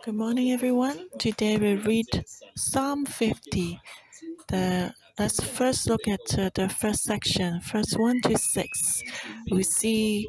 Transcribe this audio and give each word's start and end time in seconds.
Good 0.00 0.14
morning, 0.14 0.52
everyone. 0.52 1.08
Today 1.18 1.56
we 1.56 1.74
read 1.74 2.24
Psalm 2.56 3.04
50. 3.06 3.80
The 4.48 4.94
let's 5.18 5.42
first 5.42 5.88
look 5.88 6.06
at 6.08 6.38
uh, 6.38 6.50
the 6.54 6.68
first 6.68 7.02
section, 7.04 7.60
first 7.60 7.98
1 7.98 8.20
to 8.22 8.36
6. 8.38 9.02
We 9.50 9.62
see 9.62 10.28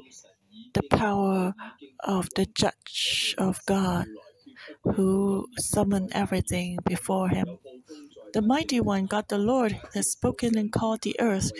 the 0.73 0.84
power 0.84 1.54
of 2.04 2.29
the 2.36 2.46
judge 2.47 3.36
of 3.38 3.65
God 3.65 4.07
who 4.84 5.48
summoned 5.59 6.11
everything 6.14 6.77
before 6.86 7.30
him. 7.30 7.59
The 8.34 8.41
mighty 8.41 8.79
one, 8.79 9.05
God 9.05 9.25
the 9.29 9.38
Lord, 9.38 9.79
has 9.93 10.09
spoken 10.09 10.57
and 10.57 10.71
called 10.71 11.02
the 11.04 11.16
earth. 11.20 11.52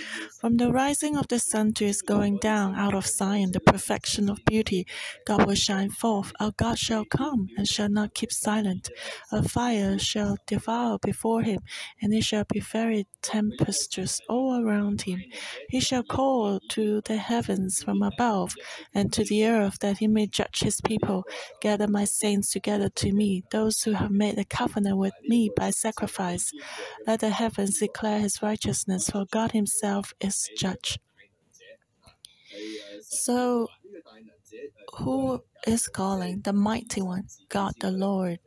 From 0.42 0.58
the 0.58 0.72
rising 0.72 1.16
of 1.16 1.28
the 1.28 1.38
sun 1.38 1.74
to 1.74 1.86
its 1.86 2.02
going 2.02 2.40
down, 2.40 2.74
out 2.74 2.96
of 2.96 3.06
Zion, 3.06 3.52
the 3.52 3.60
perfection 3.60 4.28
of 4.28 4.44
beauty, 4.44 4.88
God 5.24 5.46
will 5.46 5.54
shine 5.54 5.92
forth. 5.92 6.34
Our 6.40 6.52
God 6.58 6.80
shall 6.80 7.06
come 7.06 7.50
and 7.58 7.68
shall 7.68 7.90
not 7.90 8.16
keep 8.16 8.32
silent. 8.32 8.90
A 9.32 9.48
fire 9.48 10.00
shall 10.00 10.38
devour 10.48 10.98
before 10.98 11.44
him, 11.44 11.60
and 12.02 12.12
it 12.12 12.24
shall 12.24 12.46
be 12.52 12.60
very 12.60 13.06
tempestuous 13.22 14.20
all 14.28 14.60
around 14.60 15.04
him. 15.04 15.24
He 15.70 15.80
shall 15.80 16.04
call 16.04 16.60
to 16.70 17.02
the 17.02 17.18
heavens 17.18 17.84
from 17.84 18.02
above, 18.02 18.56
and 18.96 19.14
to 19.14 19.24
the 19.24 19.46
earth 19.46 19.78
that 19.82 20.00
he 20.00 20.08
may 20.08 20.26
judge 20.26 20.62
his 20.62 20.82
people. 20.82 21.24
Gather 21.62 21.88
my 21.88 22.06
saints 22.06 22.52
together 22.52 22.90
to 22.90 23.14
me, 23.14 23.44
those 23.52 23.84
who 23.84 23.92
have 23.92 24.12
made 24.12 24.40
a 24.40 24.46
covenant 24.46 24.98
with 24.98 25.14
me 25.28 25.52
by 25.56 25.70
sacrifice. 25.70 26.52
Let 27.08 27.20
the 27.22 27.30
heavens 27.30 27.80
declare 27.80 28.20
his 28.20 28.42
righteousness, 28.42 29.10
for 29.10 29.26
God 29.32 29.52
himself 29.52 30.14
is 30.20 30.50
judge. 30.58 31.00
So, 33.02 33.68
who 35.00 35.44
is 35.68 35.88
calling 35.88 36.42
the 36.42 36.54
mighty 36.54 37.02
one? 37.02 37.28
God 37.50 37.74
the 37.80 37.92
Lord. 37.92 38.40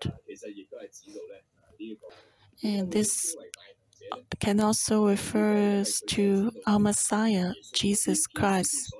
And 2.62 2.90
this 2.90 3.36
can 4.40 4.60
also 4.60 5.08
refer 5.08 5.84
to 6.08 6.52
our 6.66 6.78
Messiah, 6.78 7.52
Jesus 7.72 8.26
Christ. 8.26 8.94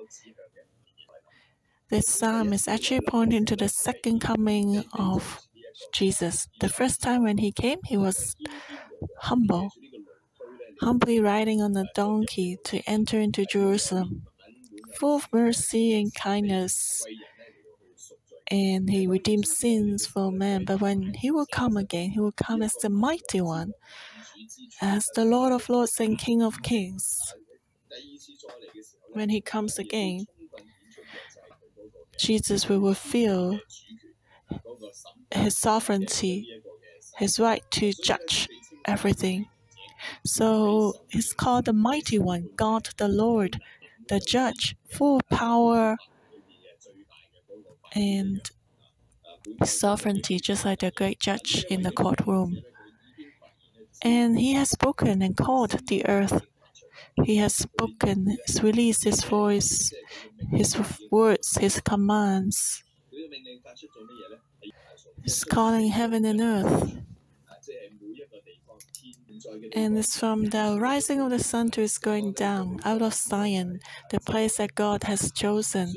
This 1.89 2.07
psalm 2.07 2.51
is 2.51 2.67
actually 2.67 3.01
pointing 3.01 3.45
to 3.45 3.55
the 3.55 3.69
second 3.69 4.19
coming 4.19 4.83
of 4.93 5.39
Jesus. 5.93 6.47
The 6.59 6.69
first 6.69 7.01
time 7.01 7.23
when 7.23 7.37
he 7.37 7.51
came, 7.51 7.79
he 7.85 7.95
was 7.97 8.35
humble, 9.19 9.71
humbly 10.81 11.19
riding 11.19 11.61
on 11.61 11.75
a 11.75 11.85
donkey 11.95 12.57
to 12.65 12.81
enter 12.87 13.19
into 13.19 13.45
Jerusalem, 13.45 14.27
full 14.99 15.15
of 15.17 15.27
mercy 15.33 15.99
and 15.99 16.13
kindness. 16.13 17.05
And 18.49 18.89
he 18.89 19.07
redeemed 19.07 19.47
sins 19.47 20.05
for 20.07 20.31
men. 20.31 20.63
But 20.65 20.79
when 20.79 21.13
he 21.15 21.31
will 21.31 21.47
come 21.51 21.75
again, 21.75 22.11
he 22.11 22.19
will 22.19 22.31
come 22.31 22.61
as 22.61 22.73
the 22.75 22.89
mighty 22.89 23.41
one, 23.41 23.73
as 24.81 25.09
the 25.15 25.25
Lord 25.25 25.51
of 25.51 25.67
lords 25.69 25.99
and 25.99 26.17
King 26.17 26.41
of 26.41 26.61
kings. 26.63 27.33
When 29.13 29.29
he 29.29 29.41
comes 29.41 29.77
again, 29.77 30.27
Jesus 32.17 32.69
will 32.69 32.79
reveal 32.79 33.59
his 35.31 35.57
sovereignty, 35.57 36.61
his 37.17 37.39
right 37.39 37.63
to 37.71 37.91
judge 38.03 38.47
everything. 38.87 39.47
So 40.25 40.93
he's 41.09 41.33
called 41.33 41.65
the 41.65 41.73
Mighty 41.73 42.19
One, 42.19 42.49
God 42.55 42.89
the 42.97 43.07
Lord, 43.07 43.61
the 44.09 44.19
Judge, 44.19 44.75
full 44.89 45.21
power 45.29 45.97
and 47.93 48.49
sovereignty, 49.63 50.39
just 50.39 50.65
like 50.65 50.79
the 50.79 50.91
great 50.91 51.19
judge 51.19 51.65
in 51.69 51.81
the 51.81 51.91
courtroom. 51.91 52.61
And 54.01 54.39
he 54.39 54.53
has 54.53 54.69
spoken 54.71 55.21
and 55.21 55.35
called 55.35 55.87
the 55.87 56.05
earth. 56.07 56.45
He 57.23 57.37
has 57.37 57.55
spoken, 57.55 58.37
has 58.45 58.63
released 58.63 59.03
his 59.03 59.23
voice, 59.23 59.93
his 60.51 60.77
words, 61.11 61.57
his 61.57 61.79
commands. 61.81 62.83
He's 65.23 65.43
calling 65.43 65.89
heaven 65.89 66.25
and 66.25 66.41
earth. 66.41 66.97
And 69.73 69.97
it's 69.97 70.17
from 70.17 70.45
the 70.45 70.77
rising 70.79 71.19
of 71.21 71.29
the 71.29 71.39
sun 71.39 71.69
to 71.71 71.81
its 71.81 71.97
going 71.97 72.33
down, 72.33 72.79
out 72.83 73.01
of 73.01 73.13
Zion, 73.13 73.79
the 74.11 74.19
place 74.19 74.57
that 74.57 74.75
God 74.75 75.03
has 75.03 75.31
chosen, 75.31 75.93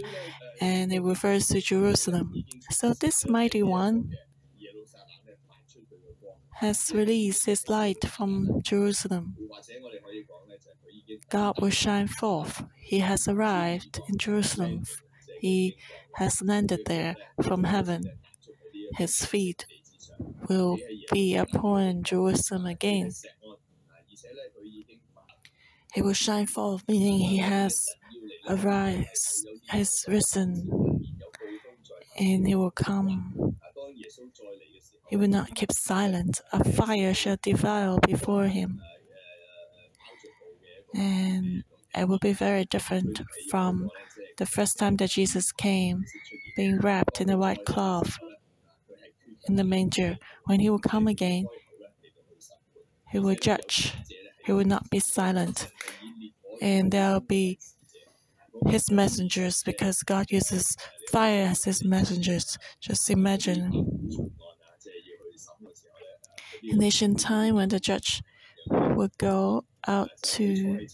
and 0.61 0.93
it 0.93 1.01
refers 1.01 1.47
to 1.49 1.61
Jerusalem. 1.61 2.33
So 2.71 2.95
this 2.95 3.27
mighty 3.27 3.63
one 3.63 4.13
has 6.57 6.93
released 6.95 7.47
his 7.47 7.69
light 7.69 8.05
from 8.05 8.61
Jerusalem. 8.63 9.37
God 11.31 11.61
will 11.61 11.71
shine 11.71 12.09
forth. 12.09 12.63
He 12.77 12.99
has 12.99 13.27
arrived 13.27 14.01
in 14.09 14.19
Jerusalem. 14.19 14.85
He 15.41 15.77
has 16.17 16.43
landed 16.43 16.81
there 16.87 17.17
from 17.43 17.65
heaven. 17.65 18.03
His 18.99 19.25
feet 19.25 19.65
will 20.49 20.79
be 21.13 21.37
upon 21.37 22.03
Jerusalem 22.03 22.67
again. 22.67 23.11
He 25.95 26.03
will 26.03 26.13
shine 26.13 26.47
forth, 26.47 26.85
meaning 26.89 27.19
he 27.19 27.39
has 27.39 27.85
arise, 28.49 29.45
has 29.69 30.05
risen, 30.09 31.05
and 32.19 32.47
he 32.47 32.55
will 32.55 32.71
come. 32.71 33.57
He 35.09 35.17
will 35.17 35.29
not 35.29 35.55
keep 35.55 35.73
silent. 35.73 36.41
A 36.53 36.63
fire 36.65 37.15
shall 37.15 37.37
devour 37.43 37.99
before 38.07 38.45
him. 38.45 38.81
And 40.95 41.65
it 41.97 42.09
will 42.09 42.19
be 42.19 42.33
very 42.33 42.65
different 42.65 43.21
from 43.51 43.91
the 44.39 44.47
first 44.47 44.79
time 44.79 44.97
that 44.97 45.11
Jesus 45.11 45.51
came, 45.51 46.05
being 46.57 46.79
wrapped 46.79 47.21
in 47.21 47.31
a 47.31 47.37
white 47.37 47.65
cloth 47.65 48.19
in 49.49 49.57
the 49.57 49.65
manger. 49.65 50.19
When 50.45 50.61
he 50.61 50.71
will 50.71 50.79
come 50.79 51.07
again, 51.07 51.47
he 53.11 53.19
will 53.19 53.35
judge. 53.35 53.95
He 54.45 54.53
will 54.53 54.65
not 54.65 54.91
be 54.91 55.01
silent. 55.01 55.69
And 56.61 56.93
there 56.93 57.13
will 57.13 57.21
be 57.21 57.59
his 58.67 58.91
messengers 58.91 59.63
because 59.65 60.03
God 60.03 60.27
uses 60.31 60.77
fire 61.11 61.47
as 61.47 61.65
his 61.65 61.85
messengers. 61.85 62.59
Just 62.81 63.11
imagine. 63.11 64.31
In 66.63 66.83
ancient 66.83 67.19
time, 67.19 67.55
when 67.55 67.71
the 67.71 67.81
judge 67.81 68.23
would 68.69 69.17
go 69.19 69.65
out 69.87 70.11
to 70.23 70.87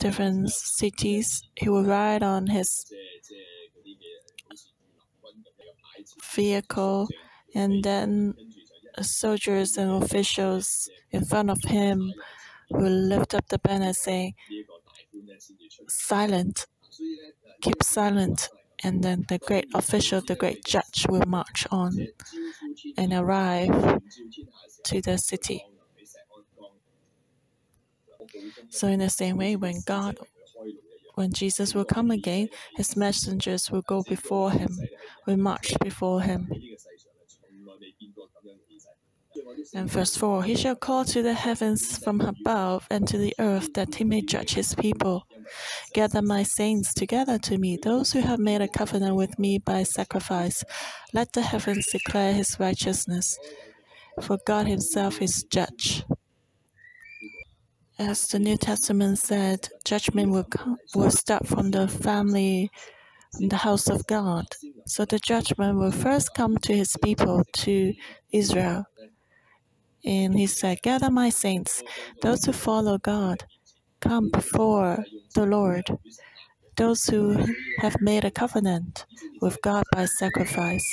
different 0.00 0.50
cities, 0.50 1.42
he 1.54 1.68
would 1.68 1.86
ride 1.86 2.22
on 2.22 2.48
his 2.48 2.84
vehicle, 6.32 7.08
and 7.54 7.82
then 7.84 8.34
soldiers 9.02 9.76
and 9.76 10.02
officials 10.02 10.88
in 11.10 11.24
front 11.24 11.50
of 11.50 11.62
him 11.64 12.12
will 12.70 12.92
lift 12.92 13.34
up 13.34 13.48
the 13.48 13.58
banner 13.58 13.92
saying, 13.92 14.34
Silent, 15.88 16.66
keep 17.62 17.82
silent. 17.82 18.48
And 18.82 19.02
then 19.02 19.24
the 19.28 19.38
great 19.38 19.66
official, 19.74 20.20
the 20.20 20.34
great 20.34 20.64
judge, 20.64 21.06
will 21.08 21.24
march 21.26 21.66
on 21.70 22.08
and 22.98 23.12
arrive 23.12 24.00
to 24.84 25.00
the 25.00 25.16
city. 25.16 25.64
So, 28.70 28.88
in 28.88 28.98
the 28.98 29.10
same 29.10 29.36
way, 29.36 29.56
when 29.56 29.80
God 29.86 30.18
when 31.14 31.32
Jesus 31.32 31.74
will 31.74 31.84
come 31.84 32.10
again, 32.10 32.48
his 32.76 32.96
messengers 32.96 33.70
will 33.70 33.82
go 33.82 34.02
before 34.02 34.50
him, 34.50 34.78
will 35.26 35.36
march 35.36 35.74
before 35.80 36.20
him. 36.20 36.50
And 39.74 39.90
verse 39.90 40.16
4 40.16 40.44
He 40.44 40.56
shall 40.56 40.76
call 40.76 41.04
to 41.06 41.22
the 41.22 41.34
heavens 41.34 41.98
from 41.98 42.20
above 42.20 42.86
and 42.90 43.06
to 43.08 43.18
the 43.18 43.34
earth 43.38 43.72
that 43.74 43.94
he 43.96 44.04
may 44.04 44.20
judge 44.20 44.54
his 44.54 44.74
people. 44.74 45.26
Gather 45.92 46.22
my 46.22 46.42
saints 46.42 46.94
together 46.94 47.38
to 47.38 47.58
me, 47.58 47.78
those 47.82 48.12
who 48.12 48.20
have 48.20 48.38
made 48.38 48.60
a 48.60 48.68
covenant 48.68 49.16
with 49.16 49.38
me 49.38 49.58
by 49.58 49.82
sacrifice. 49.82 50.64
Let 51.12 51.32
the 51.32 51.42
heavens 51.42 51.88
declare 51.90 52.32
his 52.32 52.58
righteousness, 52.60 53.38
for 54.20 54.38
God 54.46 54.66
himself 54.66 55.20
is 55.20 55.44
judge. 55.44 56.04
As 57.98 58.28
the 58.28 58.38
New 58.40 58.56
Testament 58.58 59.18
said, 59.18 59.68
judgment 59.84 60.30
will, 60.32 60.44
come, 60.44 60.78
will 60.94 61.10
start 61.10 61.46
from 61.46 61.70
the 61.72 61.88
family, 61.88 62.70
from 63.32 63.48
the 63.48 63.56
house 63.58 63.88
of 63.88 64.06
God. 64.06 64.46
So 64.86 65.04
the 65.04 65.18
judgment 65.20 65.78
will 65.78 65.92
first 65.92 66.34
come 66.34 66.58
to 66.58 66.76
his 66.76 66.96
people, 67.02 67.44
to 67.54 67.94
Israel. 68.32 68.86
And 70.04 70.38
he 70.38 70.46
said, 70.46 70.82
Gather 70.82 71.10
my 71.10 71.30
saints, 71.30 71.82
those 72.22 72.44
who 72.44 72.52
follow 72.52 72.98
God, 72.98 73.44
come 74.00 74.30
before 74.30 75.04
the 75.34 75.46
Lord. 75.46 75.90
those 76.76 77.06
who 77.06 77.36
have 77.80 77.96
made 78.00 78.24
a 78.24 78.30
covenant 78.30 79.06
with 79.40 79.60
God 79.62 79.84
by 79.92 80.06
sacrifice. 80.06 80.84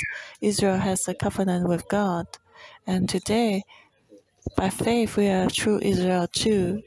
Israel 0.41 0.77
has 0.77 1.07
a 1.07 1.13
covenant 1.13 1.67
with 1.67 1.87
God. 1.89 2.25
And 2.87 3.09
today, 3.09 3.63
by 4.55 4.69
faith, 4.69 5.17
we 5.17 5.27
are 5.27 5.49
true 5.49 5.79
Israel 5.81 6.27
too. 6.27 6.81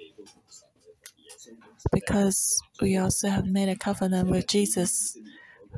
Because 1.92 2.62
we 2.80 2.96
also 2.96 3.28
have 3.28 3.46
made 3.46 3.68
a 3.68 3.76
covenant 3.76 4.30
with 4.30 4.46
Jesus, 4.46 5.16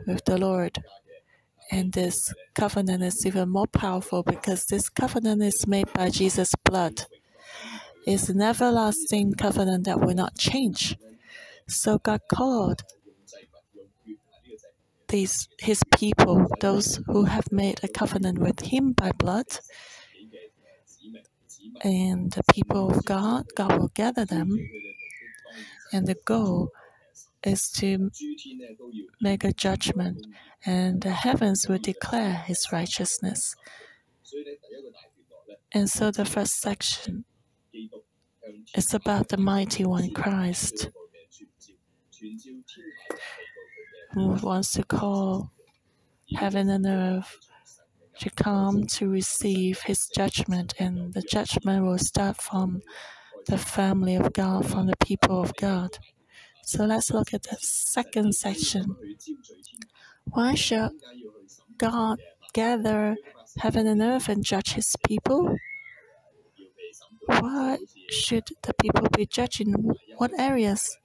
with 0.06 0.24
the 0.24 0.38
Lord. 0.38 0.82
And 1.70 1.92
this 1.92 2.32
covenant 2.54 3.02
is 3.02 3.26
even 3.26 3.48
more 3.48 3.66
powerful 3.66 4.22
because 4.22 4.66
this 4.66 4.88
covenant 4.88 5.42
is 5.42 5.66
made 5.66 5.92
by 5.92 6.10
Jesus' 6.10 6.54
blood. 6.64 7.06
It's 8.06 8.28
an 8.28 8.40
everlasting 8.40 9.34
covenant 9.34 9.84
that 9.84 10.00
will 10.00 10.14
not 10.14 10.38
change. 10.38 10.96
So 11.68 11.98
God 11.98 12.20
called 12.30 12.84
these 15.08 15.48
his 15.58 15.82
people, 15.96 16.46
those 16.60 17.00
who 17.06 17.24
have 17.24 17.50
made 17.50 17.80
a 17.82 17.88
covenant 17.88 18.38
with 18.38 18.60
him 18.60 18.92
by 18.92 19.10
blood, 19.12 19.46
and 21.82 22.32
the 22.32 22.42
people 22.52 22.90
of 22.90 23.04
God, 23.04 23.46
God 23.54 23.78
will 23.78 23.92
gather 23.94 24.24
them. 24.24 24.58
And 25.92 26.06
the 26.06 26.16
goal 26.24 26.70
is 27.44 27.70
to 27.72 28.10
make 29.20 29.44
a 29.44 29.52
judgment, 29.52 30.26
and 30.64 31.00
the 31.00 31.10
heavens 31.10 31.68
will 31.68 31.78
declare 31.78 32.34
his 32.46 32.72
righteousness. 32.72 33.54
And 35.72 35.88
so 35.88 36.10
the 36.10 36.24
first 36.24 36.60
section 36.60 37.24
is 38.74 38.94
about 38.94 39.28
the 39.28 39.36
mighty 39.36 39.84
one, 39.84 40.10
Christ, 40.12 40.90
who 44.12 44.28
wants 44.42 44.72
to 44.72 44.82
call 44.82 45.52
heaven 46.34 46.68
and 46.68 46.86
earth 46.86 47.38
to 48.20 48.30
come 48.30 48.86
to 48.86 49.08
receive 49.08 49.80
his 49.82 50.08
judgment, 50.08 50.74
and 50.78 51.12
the 51.14 51.22
judgment 51.22 51.84
will 51.84 51.98
start 51.98 52.36
from 52.36 52.82
the 53.46 53.58
family 53.58 54.16
of 54.16 54.32
God, 54.32 54.66
from 54.66 54.86
the 54.86 54.96
people 54.96 55.40
of 55.40 55.54
God. 55.56 55.98
So 56.64 56.84
let's 56.84 57.10
look 57.10 57.32
at 57.32 57.44
the 57.44 57.56
second 57.60 58.34
section. 58.34 58.96
Why 60.32 60.54
should 60.54 60.90
God 61.78 62.20
gather 62.52 63.16
heaven 63.58 63.86
and 63.86 64.02
earth 64.02 64.28
and 64.28 64.44
judge 64.44 64.72
his 64.72 64.96
people? 65.06 65.56
Why 67.26 67.78
should 68.10 68.48
the 68.62 68.74
people 68.74 69.06
be 69.16 69.26
judged 69.26 69.60
in 69.60 69.72
what 70.16 70.32
areas? 70.38 70.96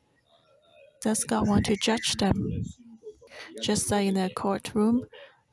Does 1.02 1.24
God 1.24 1.48
want 1.48 1.66
to 1.66 1.76
judge 1.76 2.16
them? 2.18 2.64
Just 3.62 3.90
like 3.92 4.08
in 4.08 4.18
a 4.18 4.30
courtroom, 4.30 5.06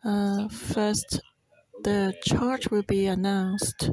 uh, 0.05 0.49
first 0.49 1.21
the 1.85 2.15
charge 2.23 2.71
will 2.71 2.83
be 2.83 3.07
announced, 3.07 3.91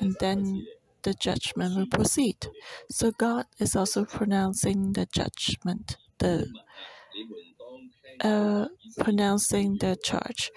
and 0.00 0.16
then 0.20 0.66
the 1.02 1.14
judgment 1.14 1.76
will 1.76 1.86
proceed. 1.86 2.48
So 2.90 3.10
God 3.12 3.46
is 3.58 3.74
also 3.76 4.04
pronouncing 4.04 4.92
the 4.92 5.06
judgment, 5.06 5.96
the 6.18 6.48
uh, 8.20 8.66
pronouncing 8.98 9.78
the 9.78 9.96
charge. 10.02 10.50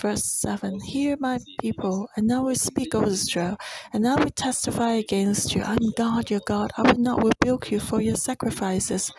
Verse 0.00 0.24
7 0.24 0.80
Hear 0.80 1.16
my 1.20 1.38
people, 1.60 2.08
and 2.16 2.26
now 2.26 2.44
we 2.46 2.54
speak, 2.54 2.94
O 2.94 3.04
Israel, 3.04 3.56
and 3.92 4.02
now 4.02 4.16
we 4.16 4.30
testify 4.30 4.92
against 4.92 5.54
you. 5.54 5.62
I'm 5.62 5.92
God, 5.96 6.30
your 6.30 6.40
God. 6.40 6.72
I 6.76 6.82
will 6.82 6.98
not 6.98 7.22
rebuke 7.22 7.70
you 7.70 7.78
for 7.80 8.00
your 8.00 8.16
sacrifices 8.16 9.12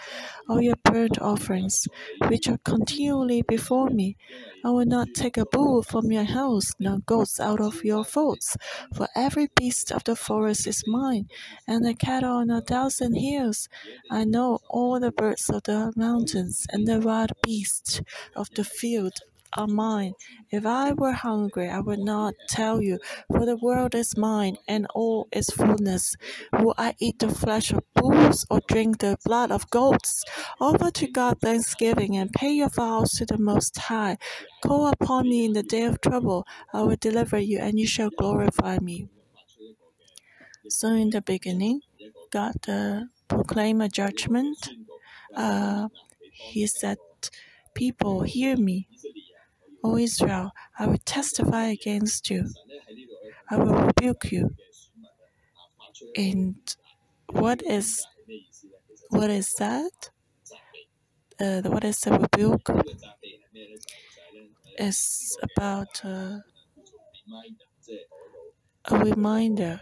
or 0.50 0.62
your 0.62 0.76
burnt 0.84 1.20
offerings, 1.20 1.88
which 2.28 2.48
are 2.48 2.58
continually 2.64 3.42
before 3.42 3.90
me. 3.90 4.18
I 4.64 4.70
will 4.72 4.86
not 4.86 5.14
take 5.14 5.38
a 5.38 5.46
bull 5.46 5.82
from 5.84 6.12
your 6.12 6.24
house, 6.24 6.72
nor 6.80 7.00
goats 7.00 7.40
out 7.40 7.62
of 7.62 7.84
your 7.84 8.04
folds. 8.04 8.58
For 8.94 9.08
every 9.16 9.48
beast 9.56 9.92
of 9.92 10.04
the 10.04 10.16
forest 10.16 10.68
is 10.68 10.84
mine, 10.88 11.28
and 11.68 11.86
the 11.86 11.94
cattle 11.94 12.38
on 12.38 12.50
a 12.50 12.62
thousand 12.62 13.16
hills. 13.16 13.70
I 14.10 14.26
know 14.26 14.60
all 14.70 15.00
the 15.00 15.12
birds 15.12 15.50
of 15.50 15.64
the 15.64 15.94
mountains, 15.96 16.66
and 16.72 16.88
the 16.88 17.00
wild 17.00 17.32
beasts 17.42 17.77
of 18.36 18.50
the 18.56 18.64
field 18.64 19.14
are 19.54 19.68
mine. 19.68 20.14
If 20.52 20.66
I 20.66 20.94
were 20.94 21.14
hungry, 21.14 21.70
I 21.70 21.80
would 21.80 22.00
not 22.00 22.34
tell 22.50 22.82
you, 22.82 23.00
for 23.32 23.46
the 23.46 23.58
world 23.58 23.96
is 23.96 24.18
mine 24.18 24.58
and 24.68 24.88
all 24.94 25.28
its 25.32 25.52
fullness. 25.52 26.16
Will 26.54 26.76
I 26.78 26.96
eat 27.00 27.20
the 27.20 27.30
flesh 27.30 27.72
of 27.72 27.84
bulls 27.94 28.46
or 28.50 28.62
drink 28.68 29.00
the 29.00 29.18
blood 29.26 29.52
of 29.52 29.70
goats? 29.70 30.24
Offer 30.60 30.92
to 30.92 31.08
God 31.08 31.40
thanksgiving 31.42 32.18
and 32.18 32.32
pay 32.32 32.52
your 32.52 32.70
vows 32.70 33.12
to 33.14 33.26
the 33.26 33.38
Most 33.38 33.78
High. 33.78 34.18
Call 34.64 34.88
upon 34.88 35.30
me 35.30 35.46
in 35.46 35.54
the 35.54 35.64
day 35.64 35.84
of 35.84 36.02
trouble. 36.02 36.46
I 36.74 36.84
will 36.84 36.98
deliver 36.98 37.40
you, 37.40 37.60
and 37.60 37.80
you 37.80 37.88
shall 37.88 38.10
glorify 38.10 38.80
me. 38.80 39.08
So, 40.70 40.90
in 40.90 41.10
the 41.10 41.22
beginning, 41.22 41.82
God 42.30 42.56
uh, 42.68 43.04
proclaimed 43.28 43.82
a 43.82 43.88
judgment. 43.90 44.70
Uh, 45.36 45.88
he 46.32 46.68
said, 46.68 46.98
People, 47.78 48.24
hear 48.24 48.58
me. 48.58 48.88
O 49.84 49.98
Israel, 49.98 50.50
I 50.80 50.88
will 50.88 50.98
testify 51.06 51.66
against 51.66 52.28
you. 52.32 52.50
I 53.52 53.58
will 53.58 53.76
rebuke 53.76 54.32
you. 54.32 54.50
And 56.16 56.56
what 57.30 57.62
is 57.62 58.04
what 59.10 59.30
is 59.30 59.54
that? 59.60 59.92
Uh, 61.40 61.62
what 61.70 61.84
is 61.84 62.00
the 62.00 62.14
rebuke? 62.18 62.68
It's 64.80 65.38
about 65.44 66.04
uh, 66.04 66.40
a 68.86 68.98
reminder. 68.98 69.80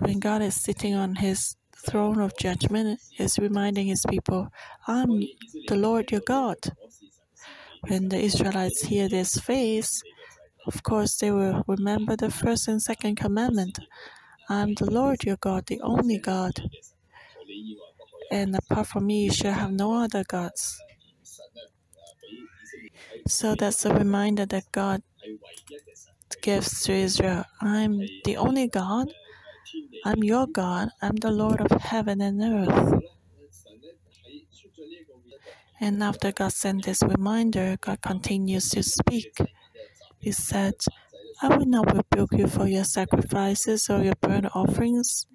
When 0.00 0.18
God 0.18 0.42
is 0.42 0.56
sitting 0.60 0.96
on 0.96 1.14
His 1.14 1.54
throne 1.86 2.20
of 2.20 2.36
judgment, 2.38 3.00
is 3.18 3.38
reminding 3.38 3.86
His 3.86 4.04
people, 4.08 4.48
"I'm 4.86 5.10
the 5.68 5.76
Lord 5.76 6.10
your 6.10 6.22
God." 6.36 6.58
When 7.88 8.08
the 8.08 8.20
Israelites 8.28 8.82
hear 8.82 9.08
this 9.08 9.36
phrase, 9.46 10.02
of 10.66 10.82
course 10.82 11.16
they 11.18 11.30
will 11.30 11.62
remember 11.66 12.16
the 12.16 12.30
first 12.30 12.68
and 12.68 12.80
second 12.80 13.16
commandment. 13.16 13.78
I'm 14.48 14.74
the 14.74 14.90
Lord 14.90 15.24
your 15.24 15.36
God, 15.36 15.66
the 15.66 15.80
only 15.82 16.18
God. 16.18 16.54
And 18.30 18.56
apart 18.56 18.86
from 18.88 19.06
me, 19.06 19.24
you 19.24 19.32
shall 19.32 19.52
have 19.52 19.72
no 19.72 19.88
other 20.04 20.24
gods. 20.24 20.80
So 23.28 23.54
that's 23.54 23.84
a 23.84 23.94
reminder 23.94 24.46
that 24.46 24.64
God 24.72 25.02
gives 26.42 26.82
to 26.84 26.92
Israel 26.92 27.44
I'm 27.60 27.98
the 28.24 28.36
only 28.36 28.68
God. 28.68 29.08
I'm 30.04 30.22
your 30.22 30.46
God. 30.46 30.90
I'm 31.00 31.16
the 31.16 31.30
Lord 31.30 31.60
of 31.60 31.80
heaven 31.80 32.20
and 32.20 32.40
earth. 32.42 33.02
And 35.80 36.02
after 36.02 36.32
God 36.32 36.52
sent 36.52 36.84
this 36.84 37.02
reminder, 37.02 37.76
God 37.80 38.00
continues 38.00 38.68
to 38.70 38.82
speak. 38.82 39.38
He 40.20 40.32
said, 40.32 40.74
I 41.42 41.56
will 41.56 41.66
not 41.66 41.94
rebuke 41.94 42.32
you 42.32 42.46
for 42.46 42.66
your 42.66 42.84
sacrifices 42.84 43.90
or 43.90 44.02
your 44.02 44.14
burnt 44.20 44.46
offerings. 44.54 45.26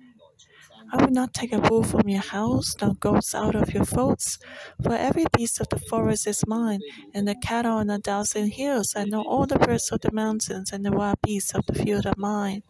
I 0.91 1.03
will 1.03 1.11
not 1.11 1.33
take 1.33 1.53
a 1.53 1.59
bull 1.59 1.83
from 1.83 2.07
your 2.07 2.21
house, 2.21 2.75
nor 2.81 2.95
goats 2.95 3.35
out 3.35 3.55
of 3.55 3.73
your 3.73 3.85
folds. 3.85 4.39
For 4.81 4.93
every 4.93 5.25
beast 5.35 5.59
of 5.61 5.69
the 5.69 5.79
forest 5.79 6.25
is 6.25 6.47
mine, 6.47 6.81
and 7.13 7.27
the 7.27 7.35
cattle 7.35 7.77
on 7.77 7.89
a 7.89 7.99
thousand 7.99 8.49
hills. 8.53 8.93
I 8.95 9.03
know 9.03 9.21
all 9.21 9.45
the 9.45 9.59
birds 9.59 9.91
of 9.91 10.01
the 10.01 10.11
mountains, 10.11 10.71
and 10.71 10.83
the 10.85 10.91
wild 10.91 11.21
beasts 11.21 11.53
of 11.53 11.65
the 11.67 11.75
field 11.75 12.07
are 12.07 12.13
mine. 12.17 12.63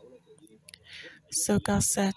So 1.31 1.59
God 1.59 1.83
said, 1.83 2.15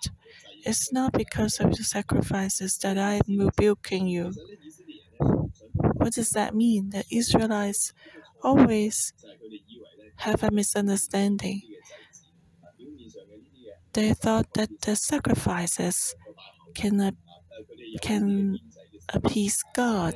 It's 0.64 0.92
not 0.92 1.12
because 1.12 1.61
of 1.61 1.66
your 1.73 1.85
sacrifices 1.85 2.78
that 2.83 2.99
I 2.99 3.21
am 3.28 3.38
rebuking 3.38 4.07
you. 4.07 4.33
What 6.02 6.12
does 6.14 6.31
that 6.31 6.54
mean? 6.54 6.90
The 6.90 7.04
Israelites 7.11 7.92
always 8.42 9.12
have 10.16 10.42
a 10.42 10.50
misunderstanding. 10.50 11.62
They 13.92 14.14
thought 14.14 14.54
that 14.54 14.71
the 14.83 14.97
sacrifices 14.97 16.14
can 16.75 17.00
uh, 17.00 17.11
can 18.00 18.59
appease 19.12 19.62
God, 19.75 20.14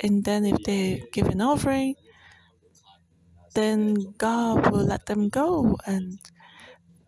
and 0.00 0.24
then 0.24 0.44
if 0.44 0.58
they 0.64 1.02
give 1.12 1.28
an 1.28 1.40
offering, 1.40 1.94
then 3.54 3.94
God 4.18 4.70
will 4.70 4.84
let 4.84 5.06
them 5.06 5.30
go, 5.30 5.78
and 5.86 6.18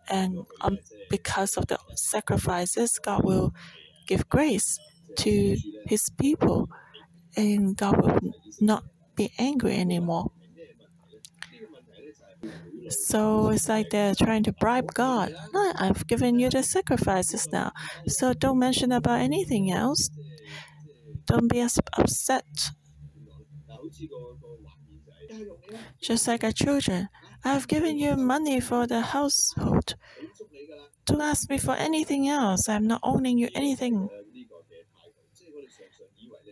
and 0.09 0.45
um, 0.61 0.77
because 1.09 1.57
of 1.57 1.67
the 1.67 1.79
sacrifices, 1.95 2.99
God 2.99 3.23
will 3.23 3.53
give 4.07 4.29
grace 4.29 4.79
to 5.17 5.57
His 5.85 6.09
people 6.09 6.69
and 7.35 7.75
God 7.75 8.01
will 8.01 8.19
not 8.59 8.83
be 9.15 9.31
angry 9.37 9.77
anymore. 9.77 10.31
So 12.89 13.49
it's 13.49 13.67
like 13.67 13.89
they're 13.89 14.15
trying 14.15 14.43
to 14.43 14.51
bribe 14.53 14.93
God. 14.93 15.33
No, 15.53 15.73
I've 15.77 16.05
given 16.07 16.39
you 16.39 16.49
the 16.49 16.63
sacrifices 16.63 17.47
now. 17.51 17.71
So 18.07 18.33
don't 18.33 18.59
mention 18.59 18.91
about 18.91 19.21
anything 19.21 19.71
else. 19.71 20.09
Don't 21.25 21.47
be 21.47 21.61
as 21.61 21.79
upset. 21.97 22.45
Just 26.01 26.27
like 26.27 26.43
our 26.43 26.51
children, 26.51 27.09
I've 27.45 27.67
given 27.67 27.97
you 27.97 28.15
money 28.15 28.59
for 28.59 28.87
the 28.87 29.01
household. 29.01 29.95
Don't 31.05 31.21
ask 31.21 31.47
me 31.49 31.59
for 31.59 31.75
anything 31.75 32.27
else. 32.27 32.67
I'm 32.67 32.87
not 32.87 33.01
owning 33.03 33.37
you 33.37 33.49
anything. 33.53 34.09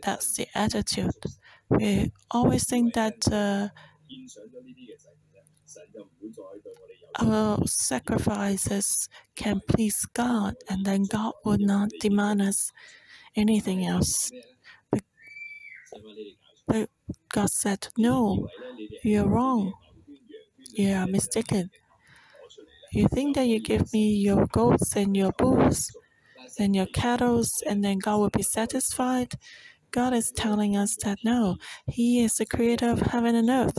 That's 0.04 0.36
the 0.38 0.48
attitude. 0.54 1.12
We 1.70 2.12
always 2.30 2.66
think 2.68 2.94
that 2.94 3.28
uh, 3.32 3.70
our 7.20 7.66
sacrifices 7.66 9.10
can 9.36 9.62
please 9.68 10.06
God, 10.14 10.56
and 10.70 10.86
then 10.86 11.06
God 11.06 11.34
will 11.44 11.58
not 11.58 11.90
demand 12.00 12.42
us 12.44 12.72
anything 13.36 13.86
else. 13.86 14.30
But, 14.92 15.02
but 16.68 16.90
God 17.30 17.50
said, 17.50 17.88
No, 17.98 18.48
you're 19.04 19.28
wrong. 19.28 19.74
You 20.74 20.94
are 20.94 21.08
mistaken. 21.08 21.70
You 22.92 23.08
think 23.08 23.36
that 23.36 23.46
you 23.46 23.60
give 23.60 23.94
me 23.94 24.16
your 24.16 24.48
goats 24.48 24.96
and 24.96 25.16
your 25.16 25.32
bulls 25.34 25.92
and 26.60 26.76
your 26.76 26.88
cattle, 26.88 27.44
and 27.68 27.84
then 27.84 28.00
God 28.00 28.18
will 28.18 28.30
be 28.30 28.44
satisfied? 28.44 29.34
God 29.92 30.14
is 30.14 30.32
telling 30.32 30.76
us 30.76 30.96
that 31.04 31.20
no, 31.24 31.58
He 31.88 32.24
is 32.24 32.36
the 32.36 32.46
creator 32.46 32.90
of 32.90 33.02
heaven 33.02 33.36
and 33.36 33.50
earth. 33.50 33.78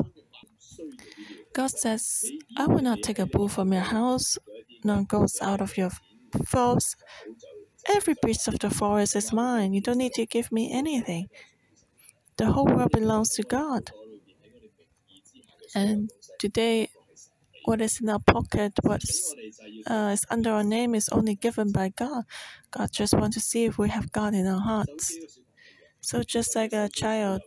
God 1.52 1.70
says, 1.70 2.30
I 2.56 2.66
will 2.66 2.82
not 2.82 3.02
take 3.02 3.18
a 3.18 3.26
bull 3.26 3.48
from 3.48 3.72
your 3.72 3.82
house, 3.82 4.38
nor 4.84 5.02
goats 5.02 5.42
out 5.42 5.60
of 5.60 5.76
your 5.76 5.90
folds. 6.46 6.96
Every 7.88 8.14
beast 8.22 8.46
of 8.46 8.58
the 8.60 8.70
forest 8.70 9.16
is 9.16 9.32
mine. 9.32 9.74
You 9.74 9.80
don't 9.80 9.98
need 9.98 10.12
to 10.14 10.26
give 10.26 10.50
me 10.52 10.72
anything. 10.72 11.28
The 12.36 12.52
whole 12.52 12.66
world 12.66 12.92
belongs 12.92 13.30
to 13.34 13.42
God. 13.42 13.90
And 15.74 16.10
today, 16.44 16.90
what 17.64 17.80
is 17.80 18.02
in 18.02 18.10
our 18.10 18.18
pocket, 18.18 18.72
what 18.82 19.02
uh, 19.90 20.10
is 20.12 20.26
under 20.28 20.50
our 20.50 20.62
name, 20.62 20.94
is 20.94 21.08
only 21.08 21.34
given 21.34 21.72
by 21.72 21.88
God. 21.88 22.24
God 22.70 22.92
just 22.92 23.14
wants 23.14 23.36
to 23.36 23.40
see 23.40 23.64
if 23.64 23.78
we 23.78 23.88
have 23.88 24.12
God 24.12 24.34
in 24.34 24.46
our 24.46 24.60
hearts. 24.60 25.06
So, 26.02 26.22
just 26.22 26.54
like 26.54 26.74
a 26.74 26.90
child, 26.90 27.40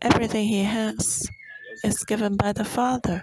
everything 0.00 0.48
he 0.48 0.64
has 0.64 1.28
is 1.84 2.02
given 2.04 2.36
by 2.36 2.52
the 2.54 2.64
Father. 2.64 3.22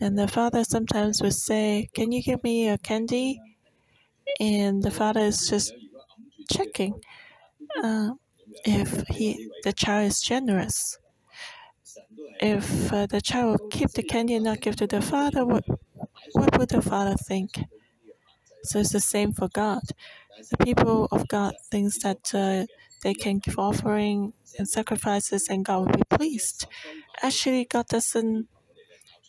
And 0.00 0.16
the 0.16 0.28
Father 0.28 0.62
sometimes 0.62 1.20
would 1.20 1.34
say, 1.34 1.88
Can 1.94 2.12
you 2.12 2.22
give 2.22 2.44
me 2.44 2.68
a 2.68 2.78
candy? 2.78 3.40
And 4.38 4.84
the 4.84 4.92
Father 4.92 5.22
is 5.32 5.48
just 5.48 5.72
checking 6.48 6.94
uh, 7.82 8.10
if 8.64 9.04
he, 9.08 9.50
the 9.64 9.72
child 9.72 10.06
is 10.06 10.20
generous 10.20 10.96
if 12.40 12.92
uh, 12.92 13.06
the 13.06 13.20
child 13.20 13.60
will 13.60 13.68
keep 13.68 13.90
the 13.90 14.02
candy 14.02 14.34
and 14.34 14.44
not 14.44 14.60
give 14.60 14.76
to 14.76 14.86
the 14.86 15.02
father, 15.02 15.44
what 15.44 15.64
what 16.32 16.58
would 16.58 16.68
the 16.68 16.82
father 16.82 17.16
think? 17.16 17.58
So 18.64 18.78
it's 18.80 18.92
the 18.92 19.00
same 19.00 19.32
for 19.32 19.48
God. 19.48 19.82
The 20.50 20.58
people 20.58 21.08
of 21.10 21.26
God 21.28 21.54
thinks 21.70 21.98
that 22.02 22.34
uh, 22.34 22.66
they 23.02 23.14
can 23.14 23.38
give 23.38 23.58
offering 23.58 24.32
and 24.58 24.68
sacrifices 24.68 25.48
and 25.48 25.64
God 25.64 25.86
will 25.86 25.96
be 25.96 26.16
pleased. 26.16 26.66
Actually, 27.22 27.64
God 27.64 27.86
doesn't 27.86 28.48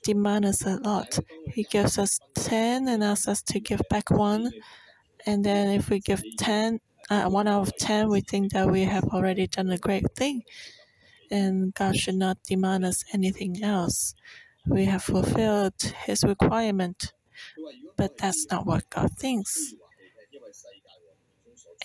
demand 0.04 0.46
us 0.46 0.66
a 0.66 0.78
lot. 0.78 1.20
He 1.48 1.64
gives 1.64 1.98
us 1.98 2.20
ten 2.36 2.88
and 2.88 3.04
asks 3.04 3.28
us 3.28 3.42
to 3.44 3.60
give 3.60 3.82
back 3.90 4.12
one. 4.12 4.52
And 5.26 5.44
then 5.44 5.70
if 5.70 5.90
we 5.90 6.00
give 6.00 6.24
ten, 6.38 6.80
uh, 7.10 7.30
one 7.30 7.48
out 7.48 7.68
of 7.68 7.78
ten, 7.78 8.10
we 8.10 8.22
think 8.22 8.54
that 8.54 8.70
we 8.70 8.84
have 8.84 9.06
already 9.06 9.48
done 9.48 9.70
a 9.70 9.78
great 9.78 10.06
thing 10.16 10.44
and 11.32 11.74
God 11.74 11.96
should 11.96 12.16
not 12.16 12.38
demand 12.44 12.86
us 12.86 13.04
anything 13.14 13.64
else. 13.64 14.14
We 14.66 14.86
have 14.86 15.04
fulfilled 15.04 15.82
His 16.06 16.24
requirement, 16.24 17.14
but 17.98 18.18
that's 18.18 18.46
not 18.52 18.66
what 18.66 18.90
God 18.90 19.12
thinks. 19.18 19.74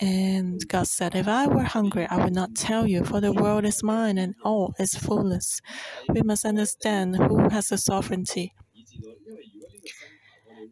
And 0.01 0.67
God 0.67 0.87
said, 0.87 1.15
If 1.15 1.27
I 1.27 1.47
were 1.47 1.63
hungry, 1.63 2.05
I 2.09 2.23
would 2.23 2.35
not 2.35 2.55
tell 2.55 2.85
you, 2.85 3.03
for 3.03 3.21
the 3.21 3.31
world 3.31 3.65
is 3.65 3.81
mine 3.81 4.17
and 4.17 4.35
all 4.43 4.73
is 4.77 4.93
fullness. 4.93 5.61
We 6.09 6.21
must 6.21 6.45
understand 6.45 7.15
who 7.15 7.49
has 7.49 7.69
the 7.69 7.77
sovereignty. 7.77 8.53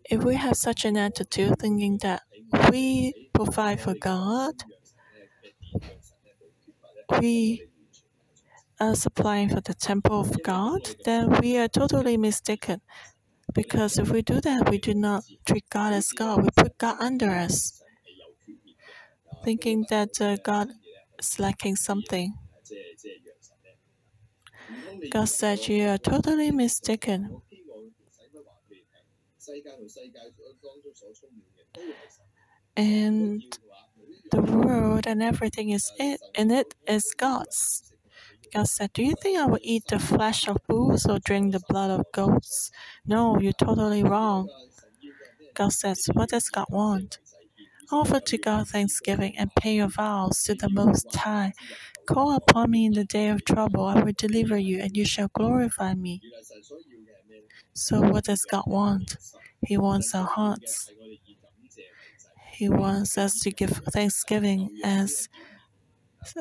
If 0.10 0.24
we 0.24 0.36
have 0.36 0.58
such 0.58 0.84
an 0.84 0.98
attitude, 0.98 1.60
thinking 1.60 2.00
that 2.02 2.24
we 2.70 3.30
provide 3.34 3.80
for 3.80 3.94
God, 3.96 4.56
we 7.20 7.64
uh, 8.84 8.94
supplying 8.94 9.50
for 9.50 9.62
the 9.62 9.74
temple 9.74 10.20
of 10.20 10.44
God, 10.44 10.82
then 11.06 11.30
we 11.40 11.58
are 11.58 11.68
totally 11.68 12.18
mistaken. 12.18 12.82
Because 13.54 13.98
if 13.98 14.10
we 14.10 14.22
do 14.22 14.42
that, 14.42 14.70
we 14.70 14.78
do 14.78 14.94
not 14.94 15.24
treat 15.46 15.66
God 15.70 15.94
as 15.94 16.08
God. 16.12 16.44
We 16.44 16.50
put 16.56 16.78
God 16.78 16.98
under 17.00 17.30
us, 17.30 17.82
thinking 19.44 19.86
that 19.90 20.20
uh, 20.20 20.38
God 20.44 20.70
is 21.20 21.40
lacking 21.40 21.76
something. 21.76 22.34
God 25.12 25.30
said, 25.30 25.68
You 25.68 25.88
are 25.90 25.98
totally 25.98 26.52
mistaken. 26.52 27.42
And 32.76 33.44
the 34.32 34.42
world 34.42 35.06
and 35.06 35.22
everything 35.22 35.70
is 35.70 35.92
it, 36.00 36.20
and 36.36 36.52
it 36.52 36.74
is 36.88 37.14
God's. 37.16 37.93
God 38.54 38.68
said, 38.68 38.94
Do 38.94 39.04
you 39.04 39.16
think 39.22 39.40
I 39.40 39.46
will 39.46 39.60
eat 39.62 39.86
the 39.90 40.00
flesh 40.00 40.48
of 40.48 40.58
bulls 40.68 41.06
or 41.06 41.20
drink 41.20 41.54
the 41.54 41.62
blood 41.70 41.92
of 41.92 42.06
goats? 42.14 42.72
No, 43.06 43.40
you're 43.40 43.54
totally 43.54 44.04
wrong. 44.04 44.50
God 45.56 45.74
says, 45.74 46.08
What 46.14 46.30
does 46.30 46.50
God 46.50 46.68
want? 46.70 47.20
Offer 47.92 48.20
to 48.22 48.38
God 48.38 48.68
thanksgiving 48.70 49.38
and 49.38 49.54
pay 49.56 49.76
your 49.76 49.90
vows 49.90 50.44
to 50.44 50.56
the 50.56 50.70
Most 50.70 51.16
High. 51.16 51.54
Call 52.06 52.36
upon 52.36 52.72
me 52.72 52.86
in 52.86 52.94
the 52.94 53.06
day 53.06 53.30
of 53.30 53.46
trouble. 53.46 53.86
I 53.86 54.02
will 54.02 54.14
deliver 54.18 54.58
you, 54.58 54.80
and 54.82 54.96
you 54.96 55.06
shall 55.06 55.30
glorify 55.30 55.94
me. 55.94 56.22
So, 57.74 58.02
what 58.02 58.26
does 58.26 58.46
God 58.46 58.64
want? 58.68 59.18
He 59.66 59.78
wants 59.78 60.16
our 60.16 60.26
hearts. 60.26 60.92
He 62.52 62.70
wants 62.70 63.18
us 63.18 63.40
to 63.42 63.52
give 63.52 63.72
thanksgiving 63.94 64.80
as 64.84 65.28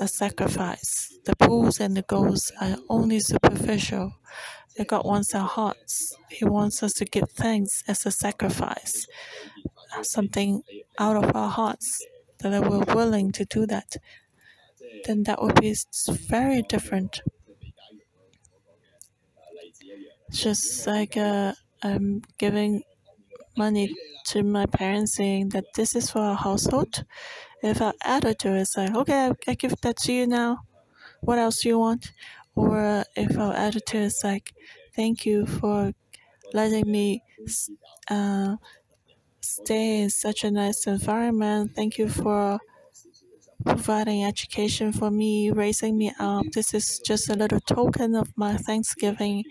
a 0.01 0.09
sacrifice. 0.09 1.19
The 1.25 1.35
bulls 1.37 1.81
and 1.81 1.97
the 1.97 2.03
goats 2.03 2.51
are 2.61 2.77
only 2.89 3.21
superficial. 3.21 4.15
That 4.77 4.89
God 4.89 5.05
wants 5.05 5.35
our 5.35 5.47
hearts. 5.47 6.17
He 6.31 6.47
wants 6.47 6.83
us 6.83 6.95
to 6.95 7.05
give 7.05 7.31
thanks 7.31 7.85
as 7.87 8.07
a 8.07 8.11
sacrifice, 8.11 9.07
something 10.03 10.63
out 10.99 11.23
of 11.23 11.37
our 11.37 11.51
hearts 11.51 12.03
that 12.39 12.69
we're 12.69 12.95
willing 12.95 13.33
to 13.33 13.45
do 13.45 13.67
that. 13.67 13.97
Then 15.05 15.25
that 15.25 15.43
would 15.43 15.61
be 15.61 15.75
very 16.09 16.63
different. 16.63 17.21
Just 20.31 20.87
like 20.87 21.17
uh, 21.17 21.53
I'm 21.83 22.23
giving 22.39 22.83
money 23.57 23.95
to 24.27 24.43
my 24.43 24.67
parents, 24.67 25.15
saying 25.15 25.51
that 25.51 25.65
this 25.75 25.95
is 25.95 26.11
for 26.11 26.21
our 26.21 26.37
household. 26.37 27.05
If 27.63 27.81
our 27.81 27.95
editor 28.05 28.57
is 28.57 28.77
like, 28.77 28.95
okay, 28.95 29.33
I, 29.47 29.55
give 29.55 29.81
that 29.83 29.97
to 29.99 30.13
you 30.13 30.27
now, 30.27 30.61
what 31.21 31.39
else 31.39 31.63
do 31.63 31.69
you 31.69 31.79
want? 31.79 32.13
Or 32.55 33.05
if 33.17 33.39
our 33.39 33.55
editor 33.55 33.99
is 33.99 34.21
like, 34.25 34.55
thank 34.95 35.25
you 35.27 35.47
for 35.47 35.93
letting 36.53 36.91
me 36.91 37.23
uh, 38.11 38.57
stay 39.41 40.03
in 40.03 40.11
such 40.11 40.45
a 40.45 40.51
nice 40.51 40.87
environment, 40.87 41.75
thank 41.75 41.99
you 41.99 42.09
for 42.09 42.61
providing 43.63 44.25
education 44.25 44.93
for 44.93 45.11
me, 45.11 45.51
raising 45.51 45.97
me 45.99 46.13
up. 46.19 46.47
This 46.53 46.75
is 46.75 47.01
just 47.05 47.29
a 47.31 47.35
little 47.35 47.61
token 47.61 48.15
of 48.15 48.37
my 48.37 48.57
thanksgiving. 48.57 49.45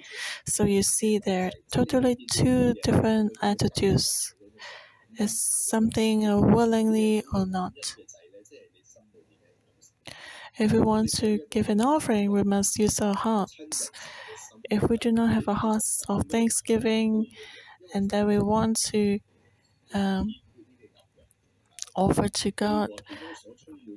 So 0.46 0.63
you 0.65 0.84
see, 0.84 1.20
there 1.20 1.48
are 1.48 1.51
totally 1.72 2.18
two 2.32 2.74
different 2.84 3.32
attitudes 3.41 4.36
is 5.18 5.39
something 5.41 6.22
willingly 6.51 7.24
or 7.34 7.46
not. 7.46 7.96
If 10.60 10.72
we 10.74 10.80
want 10.80 11.10
to 11.18 11.39
give 11.50 11.70
an 11.70 11.82
offering, 11.82 12.32
we 12.32 12.44
must 12.44 12.77
use 12.77 13.00
our 13.00 13.15
hearts. 13.15 13.91
If 14.70 14.89
we 14.89 14.98
do 14.98 15.12
not 15.12 15.34
have 15.34 15.48
a 15.48 15.53
heart 15.53 15.84
of 16.08 16.25
thanksgiving 16.25 17.27
and 17.94 18.10
that 18.12 18.27
we 18.27 18.39
want 18.39 18.77
to 18.91 19.20
um, 19.94 20.34
offer 21.96 22.27
to 22.27 22.51
God, 22.51 22.89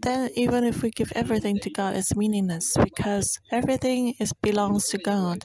then 0.05 0.31
even 0.35 0.65
if 0.65 0.83
we 0.83 0.91
give 0.91 1.13
everything 1.15 1.59
to 1.61 1.71
God, 1.71 1.97
it's 1.97 2.15
meaningless 2.15 2.77
because 2.83 3.39
everything 3.51 4.15
is 4.21 4.33
belongs 4.43 4.89
to 4.91 4.99
God. 4.99 5.45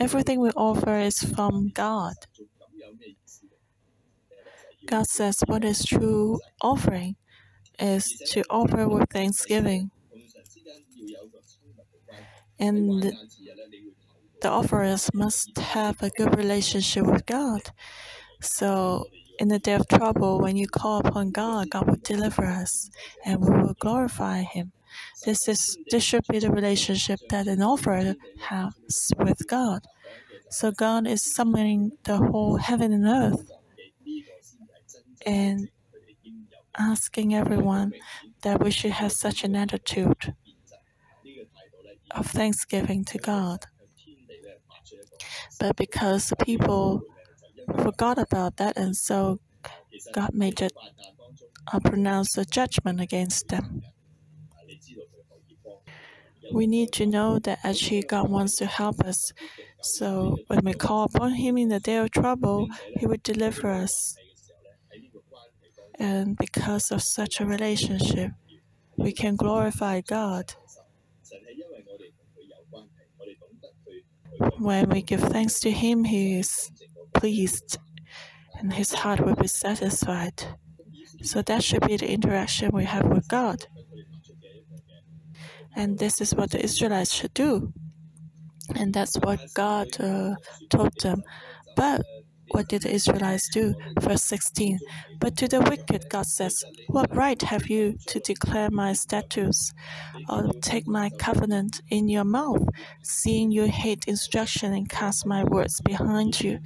Everything 0.00 0.40
we 0.40 0.50
offer 0.50 0.96
is 0.98 1.22
from 1.22 1.70
God. 1.74 2.14
God 4.86 5.06
says 5.06 5.42
what 5.46 5.64
is 5.64 5.84
true 5.84 6.40
offering 6.62 7.16
is 7.78 8.04
to 8.30 8.42
offer 8.50 8.88
with 8.88 9.10
thanksgiving. 9.10 9.90
And 12.58 13.12
the 14.40 14.48
offerers 14.48 15.10
must 15.14 15.56
have 15.58 16.02
a 16.02 16.10
good 16.10 16.36
relationship 16.36 17.06
with 17.06 17.26
God. 17.26 17.62
So, 18.40 19.06
in 19.38 19.48
the 19.48 19.58
day 19.58 19.74
of 19.74 19.86
trouble, 19.88 20.40
when 20.40 20.56
you 20.56 20.66
call 20.66 20.98
upon 20.98 21.30
God, 21.30 21.70
God 21.70 21.86
will 21.86 22.02
deliver 22.02 22.44
us 22.44 22.90
and 23.24 23.40
we 23.40 23.50
will 23.50 23.74
glorify 23.78 24.42
Him. 24.42 24.72
This 25.24 25.48
is 25.48 25.78
this 25.90 26.02
should 26.02 26.24
be 26.28 26.38
the 26.38 26.50
relationship 26.50 27.20
that 27.30 27.46
an 27.46 27.62
offerer 27.62 28.14
has 28.40 29.12
with 29.18 29.46
God. 29.46 29.82
So 30.50 30.70
God 30.70 31.06
is 31.06 31.34
summoning 31.34 31.92
the 32.04 32.16
whole 32.16 32.56
heaven 32.56 32.92
and 32.92 33.06
earth 33.06 33.50
and 35.26 35.68
asking 36.78 37.34
everyone 37.34 37.92
that 38.42 38.62
we 38.62 38.70
should 38.70 38.92
have 38.92 39.12
such 39.12 39.44
an 39.44 39.54
attitude 39.54 40.34
of 42.12 42.26
thanksgiving 42.26 43.04
to 43.04 43.18
God. 43.18 43.66
But 45.60 45.76
because 45.76 46.32
people 46.42 47.02
forgot 47.76 48.18
about 48.18 48.56
that, 48.56 48.76
and 48.76 48.96
so 48.96 49.40
God 50.12 50.34
made 50.34 50.60
it 50.60 50.72
uh, 51.72 51.80
pronounce 51.80 52.36
a 52.38 52.44
judgment 52.44 53.00
against 53.00 53.48
them. 53.48 53.82
We 56.52 56.66
need 56.66 56.92
to 56.92 57.06
know 57.06 57.38
that 57.40 57.58
actually 57.62 58.02
God 58.02 58.30
wants 58.30 58.56
to 58.56 58.66
help 58.66 59.00
us. 59.00 59.32
So 59.82 60.38
when 60.46 60.60
we 60.64 60.72
call 60.72 61.04
upon 61.04 61.34
Him 61.34 61.58
in 61.58 61.68
the 61.68 61.80
day 61.80 61.96
of 61.96 62.10
trouble, 62.10 62.68
He 62.98 63.06
will 63.06 63.18
deliver 63.22 63.70
us. 63.70 64.16
And 65.98 66.36
because 66.36 66.90
of 66.90 67.02
such 67.02 67.40
a 67.40 67.46
relationship, 67.46 68.32
we 68.96 69.12
can 69.12 69.36
glorify 69.36 70.00
God. 70.00 70.54
When 74.58 74.88
we 74.90 75.02
give 75.02 75.20
thanks 75.20 75.60
to 75.60 75.70
Him, 75.70 76.04
He 76.04 76.38
is 76.38 76.70
pleased 77.14 77.78
and 78.58 78.72
His 78.72 78.92
heart 78.92 79.20
will 79.20 79.36
be 79.36 79.48
satisfied. 79.48 80.44
So 81.22 81.42
that 81.42 81.62
should 81.62 81.86
be 81.86 81.96
the 81.96 82.10
interaction 82.10 82.70
we 82.72 82.84
have 82.84 83.06
with 83.06 83.28
God. 83.28 83.66
And 85.76 85.98
this 85.98 86.20
is 86.20 86.34
what 86.34 86.50
the 86.50 86.62
Israelites 86.62 87.12
should 87.12 87.34
do. 87.34 87.72
And 88.74 88.92
that's 88.92 89.16
what 89.16 89.40
God 89.54 89.88
uh, 90.00 90.34
told 90.70 90.92
them. 91.00 91.22
But 91.76 92.02
what 92.50 92.68
did 92.68 92.82
the 92.82 92.92
Israelites 92.92 93.48
do? 93.48 93.74
Verse 94.00 94.24
16. 94.24 94.78
But 95.20 95.36
to 95.36 95.48
the 95.48 95.60
wicked, 95.60 96.08
God 96.08 96.26
says, 96.26 96.64
What 96.88 97.14
right 97.14 97.40
have 97.42 97.68
you 97.68 97.96
to 98.06 98.20
declare 98.20 98.70
my 98.70 98.92
statutes 98.92 99.72
or 100.28 100.52
take 100.62 100.86
my 100.86 101.10
covenant 101.18 101.80
in 101.88 102.08
your 102.08 102.24
mouth, 102.24 102.64
seeing 103.02 103.50
you 103.50 103.64
hate 103.64 104.04
instruction 104.06 104.72
and 104.72 104.88
cast 104.88 105.26
my 105.26 105.44
words 105.44 105.80
behind 105.80 106.40
you? 106.40 106.60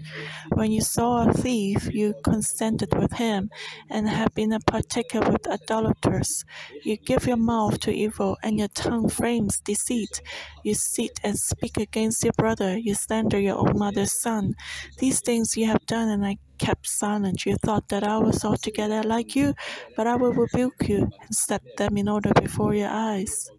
When 0.54 0.70
you 0.70 0.80
saw 0.80 1.28
a 1.28 1.32
thief, 1.32 1.88
you 1.92 2.14
consented 2.22 2.94
with 2.94 3.12
him 3.14 3.50
and 3.90 4.08
have 4.08 4.34
been 4.34 4.52
a 4.52 4.60
partaker 4.60 5.20
with 5.20 5.46
idolaters. 5.48 6.44
You 6.84 6.96
give 6.96 7.26
your 7.26 7.36
mouth 7.36 7.80
to 7.80 7.92
evil 7.92 8.36
and 8.42 8.58
your 8.58 8.68
tongue 8.68 9.08
frames 9.08 9.58
deceit. 9.58 10.20
You 10.62 10.74
sit 10.74 11.20
and 11.22 11.38
speak 11.38 11.76
against 11.78 12.24
your 12.24 12.32
brother. 12.34 12.76
You 12.76 12.94
slander 12.94 13.38
your 13.40 13.56
own 13.56 13.78
mother's 13.78 14.12
son. 14.12 14.54
These 14.98 15.20
things 15.20 15.56
you 15.56 15.66
have 15.66 15.71
done, 15.86 16.08
and 16.08 16.24
I 16.24 16.38
kept 16.58 16.86
silent. 16.86 17.46
You 17.46 17.56
thought 17.56 17.88
that 17.88 18.04
I 18.04 18.18
was 18.18 18.44
altogether 18.44 19.02
like 19.02 19.34
you, 19.36 19.54
but 19.96 20.06
I 20.06 20.16
will 20.16 20.32
rebuke 20.32 20.88
you 20.88 21.10
and 21.20 21.34
set 21.34 21.62
them 21.76 21.96
in 21.96 22.08
order 22.08 22.32
before 22.40 22.74
your 22.74 22.90
eyes. 22.90 23.50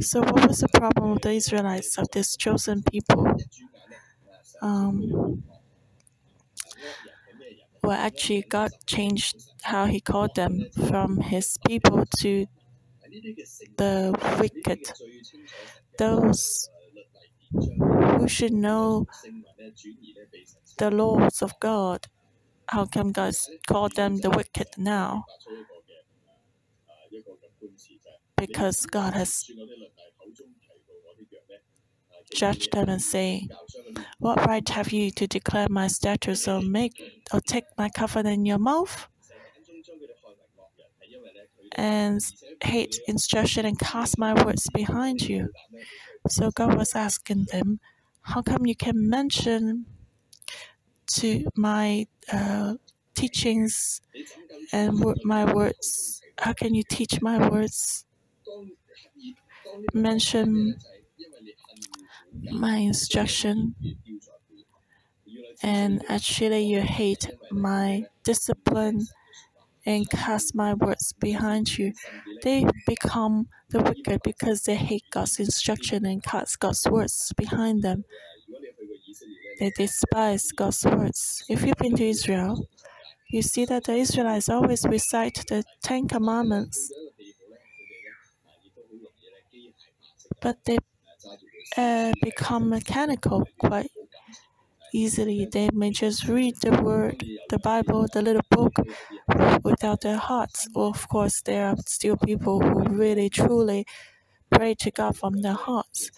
So, 0.00 0.20
what 0.20 0.48
was 0.48 0.60
the 0.60 0.68
problem 0.68 1.12
of 1.12 1.22
the 1.22 1.32
Israelites, 1.32 1.98
of 1.98 2.08
this 2.12 2.36
chosen 2.36 2.82
people? 2.82 3.26
Um, 4.62 5.42
well, 7.82 7.92
actually, 7.98 8.42
God 8.48 8.70
changed 8.86 9.36
how 9.62 9.86
He 9.86 10.00
called 10.00 10.34
them 10.34 10.66
from 10.88 11.18
His 11.20 11.58
people 11.66 12.04
to 12.20 12.46
the 13.76 14.14
wicked, 14.40 14.80
those 15.98 16.68
who 17.52 18.28
should 18.28 18.52
know 18.52 19.06
the 20.78 20.90
laws 20.90 21.42
of 21.42 21.52
God. 21.60 22.06
How 22.68 22.86
come 22.86 23.12
God 23.12 23.34
called 23.68 23.96
them 23.96 24.18
the 24.18 24.30
wicked 24.30 24.68
now? 24.78 25.24
Because 28.36 28.86
God 28.86 29.14
has 29.14 29.44
judged 32.34 32.72
them 32.72 32.88
and 32.88 33.02
saying, 33.02 33.48
What 34.18 34.46
right 34.46 34.68
have 34.68 34.92
you 34.92 35.10
to 35.12 35.26
declare 35.26 35.68
my 35.70 35.88
statutes 35.88 36.48
or 36.48 36.60
make 36.62 37.24
or 37.32 37.40
take 37.40 37.64
my 37.78 37.88
covenant 37.88 38.34
in 38.34 38.46
your 38.46 38.58
mouth? 38.58 39.08
And 41.72 42.20
hate 42.62 42.98
instruction 43.06 43.66
and 43.66 43.78
cast 43.78 44.18
my 44.18 44.32
words 44.44 44.68
behind 44.72 45.22
you. 45.22 45.50
So 46.28 46.50
God 46.50 46.76
was 46.76 46.94
asking 46.94 47.46
them, 47.46 47.80
How 48.22 48.42
come 48.42 48.66
you 48.66 48.76
can 48.76 49.08
mention 49.08 49.86
to 51.06 51.46
my 51.56 52.06
uh, 52.32 52.74
teachings 53.14 54.00
and 54.72 55.02
my 55.24 55.52
words? 55.52 56.22
How 56.38 56.52
can 56.52 56.74
you 56.74 56.82
teach 56.88 57.20
my 57.22 57.48
words? 57.48 58.06
Mention 59.94 60.76
my 62.52 62.76
instruction, 62.78 63.74
and 65.62 66.02
actually, 66.08 66.64
you 66.64 66.80
hate 66.82 67.30
my 67.50 68.04
discipline 68.24 69.06
and 69.86 70.10
cast 70.10 70.54
my 70.54 70.74
words 70.74 71.12
behind 71.14 71.78
you. 71.78 71.92
They 72.42 72.66
become 72.86 73.48
the 73.70 73.80
wicked 73.82 74.20
because 74.24 74.62
they 74.64 74.74
hate 74.76 75.04
God's 75.10 75.38
instruction 75.38 76.04
and 76.04 76.22
cast 76.22 76.58
God's 76.60 76.86
words 76.90 77.32
behind 77.36 77.82
them. 77.82 78.04
They 79.58 79.70
despise 79.76 80.52
God's 80.52 80.84
words. 80.84 81.44
If 81.48 81.64
you've 81.64 81.76
been 81.78 81.96
to 81.96 82.04
Israel, 82.08 82.66
you 83.30 83.42
see 83.42 83.64
that 83.66 83.84
the 83.84 83.94
Israelites 83.94 84.48
always 84.48 84.84
recite 84.86 85.44
the 85.48 85.64
Ten 85.82 86.08
Commandments, 86.08 86.92
but 90.40 90.64
they 90.64 90.78
uh, 91.76 92.12
become 92.22 92.68
mechanical 92.70 93.46
quite 93.58 93.90
easily. 94.96 95.46
They 95.50 95.68
may 95.72 95.90
just 95.90 96.26
read 96.28 96.54
the 96.62 96.72
word, 96.82 97.22
the 97.50 97.58
Bible, 97.58 98.06
the 98.12 98.22
little 98.22 98.46
book 98.50 98.74
without 99.62 100.00
their 100.02 100.16
hearts. 100.18 100.68
Well, 100.74 100.88
of 100.88 101.08
course, 101.08 101.42
there 101.42 101.66
are 101.66 101.76
still 101.86 102.16
people 102.16 102.60
who 102.60 102.84
really 103.04 103.28
truly 103.30 103.86
pray 104.50 104.74
to 104.76 104.90
God 104.90 105.16
from 105.16 105.42
their 105.42 105.54
hearts. 105.68 106.10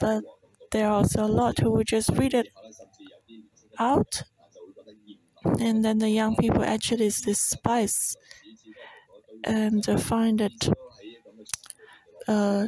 But 0.00 0.24
there 0.72 0.86
are 0.88 0.98
also 1.00 1.24
a 1.24 1.34
lot 1.40 1.58
who 1.60 1.70
will 1.70 1.84
just 1.84 2.10
read 2.10 2.34
it 2.34 2.48
out. 3.78 4.22
And 5.60 5.84
then 5.84 5.98
the 5.98 6.08
young 6.10 6.34
people 6.36 6.64
actually 6.64 7.10
despise 7.10 8.16
and 9.44 9.84
find 10.00 10.40
it 10.40 10.68
uh, 12.28 12.66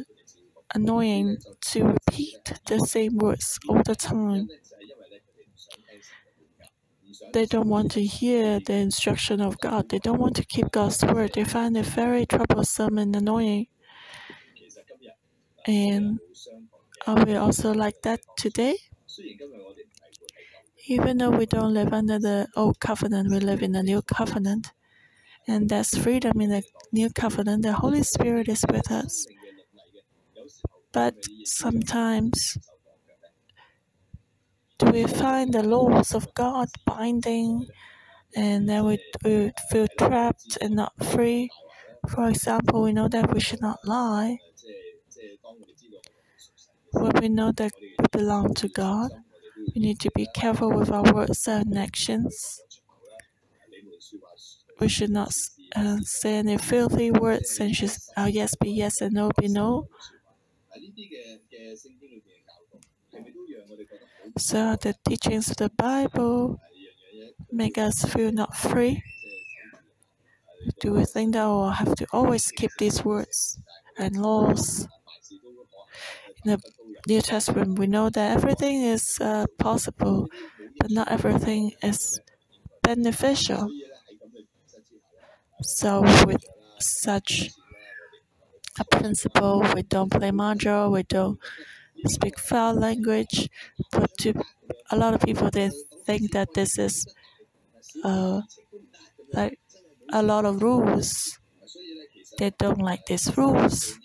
annoying 0.75 1.37
to 1.61 1.85
repeat 1.85 2.53
the 2.67 2.79
same 2.79 3.17
words 3.17 3.59
all 3.69 3.81
the 3.83 3.95
time. 3.95 4.49
They 7.31 7.45
don't 7.45 7.67
want 7.67 7.91
to 7.91 8.03
hear 8.03 8.59
the 8.59 8.73
instruction 8.73 9.41
of 9.41 9.59
God. 9.59 9.89
They 9.89 9.99
don't 9.99 10.19
want 10.19 10.35
to 10.35 10.45
keep 10.45 10.71
God's 10.71 11.03
word. 11.03 11.33
They 11.33 11.43
find 11.43 11.77
it 11.77 11.85
very 11.85 12.25
troublesome 12.25 12.97
and 12.97 13.15
annoying. 13.15 13.67
And 15.65 16.19
are 17.07 17.25
we 17.25 17.35
also 17.35 17.73
like 17.73 18.01
that 18.03 18.19
today? 18.37 18.77
Even 20.87 21.17
though 21.17 21.31
we 21.31 21.45
don't 21.45 21.73
live 21.73 21.93
under 21.93 22.19
the 22.19 22.47
old 22.55 22.79
covenant, 22.79 23.31
we 23.31 23.39
live 23.39 23.63
in 23.63 23.71
the 23.71 23.83
new 23.83 24.01
covenant. 24.01 24.71
And 25.47 25.69
there's 25.69 25.97
freedom 25.97 26.41
in 26.41 26.49
the 26.49 26.63
new 26.91 27.09
covenant. 27.09 27.63
The 27.63 27.73
Holy 27.73 28.03
Spirit 28.03 28.49
is 28.49 28.63
with 28.69 28.91
us. 28.91 29.25
But 30.91 31.15
sometimes, 31.45 32.57
we 34.91 35.05
find 35.05 35.53
the 35.53 35.63
laws 35.63 36.13
of 36.13 36.33
God 36.33 36.69
binding 36.85 37.67
and 38.35 38.69
then 38.69 38.85
we, 38.85 38.99
we 39.25 39.51
feel 39.71 39.87
trapped 39.99 40.57
and 40.61 40.75
not 40.75 40.93
free? 41.03 41.49
For 42.09 42.29
example, 42.29 42.83
we 42.83 42.93
know 42.93 43.07
that 43.09 43.33
we 43.33 43.39
should 43.39 43.61
not 43.61 43.79
lie. 43.85 44.39
When 46.93 47.11
we 47.19 47.27
know 47.27 47.51
that 47.51 47.73
we 47.81 48.05
belong 48.11 48.53
to 48.53 48.69
God, 48.69 49.11
we 49.75 49.81
need 49.81 49.99
to 49.99 50.11
be 50.15 50.27
careful 50.33 50.71
with 50.71 50.89
our 50.91 51.13
words 51.13 51.45
and 51.47 51.77
actions. 51.77 52.61
We 54.79 54.87
should 54.87 55.09
not 55.09 55.33
uh, 55.75 55.97
say 56.03 56.35
any 56.35 56.57
filthy 56.59 57.09
words 57.09 57.59
and 57.59 57.75
should 57.75 57.89
our 58.15 58.29
yes 58.29 58.53
be 58.55 58.69
yes 58.71 59.01
and 59.01 59.13
no 59.13 59.31
be 59.39 59.47
no. 59.47 59.87
So 64.37 64.75
the 64.75 64.93
teachings 65.07 65.49
of 65.49 65.57
the 65.57 65.69
Bible 65.71 66.59
make 67.51 67.77
us 67.77 68.03
feel 68.05 68.31
not 68.31 68.55
free. 68.55 69.03
Do 70.81 70.93
we 70.93 71.03
think 71.05 71.33
that 71.33 71.45
we'll 71.47 71.71
have 71.71 71.95
to 71.95 72.05
always 72.13 72.51
keep 72.51 72.69
these 72.77 73.03
words 73.03 73.59
and 73.97 74.15
laws? 74.21 74.87
In 76.45 76.51
the 76.51 76.61
New 77.07 77.21
Testament, 77.21 77.77
we 77.79 77.87
know 77.87 78.09
that 78.09 78.37
everything 78.37 78.81
is 78.83 79.17
uh, 79.19 79.45
possible, 79.57 80.27
but 80.79 80.91
not 80.91 81.09
everything 81.09 81.71
is 81.81 82.19
beneficial. 82.83 83.69
So, 85.61 86.01
with 86.27 86.43
such 86.79 87.49
a 88.79 88.85
principle, 88.85 89.61
we 89.75 89.81
don't 89.83 90.11
play 90.11 90.31
mahjong, 90.31 90.91
we 90.91 91.03
don't 91.03 91.39
speak 92.09 92.39
foul 92.39 92.73
language, 92.75 93.49
but 93.91 94.09
to 94.19 94.33
a 94.91 94.97
lot 94.97 95.13
of 95.13 95.21
people, 95.21 95.49
they 95.51 95.71
think 96.05 96.31
that 96.31 96.53
this 96.53 96.77
is 96.77 97.05
uh, 98.03 98.41
like 99.33 99.59
a 100.11 100.23
lot 100.23 100.45
of 100.45 100.61
rules. 100.63 101.39
They 102.37 102.51
don't 102.51 102.79
like 102.81 103.05
these 103.07 103.35
rules. 103.37 103.97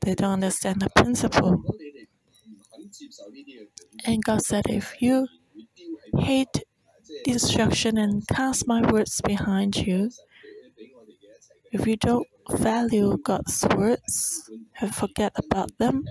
They 0.00 0.16
don't 0.16 0.32
understand 0.32 0.80
the 0.82 0.90
principle. 0.90 1.62
And 4.04 4.22
God 4.22 4.42
said, 4.42 4.64
if 4.68 5.00
you 5.00 5.26
hate 6.18 6.64
instruction 7.26 7.98
and 7.98 8.26
cast 8.28 8.66
my 8.68 8.82
words 8.92 9.20
behind 9.22 9.76
you, 9.76 10.10
if 11.72 11.86
you 11.86 11.96
don't 11.96 12.26
value 12.50 13.16
God's 13.22 13.64
words 13.76 14.50
and 14.80 14.94
forget 14.94 15.32
about 15.36 15.70
them, 15.78 16.04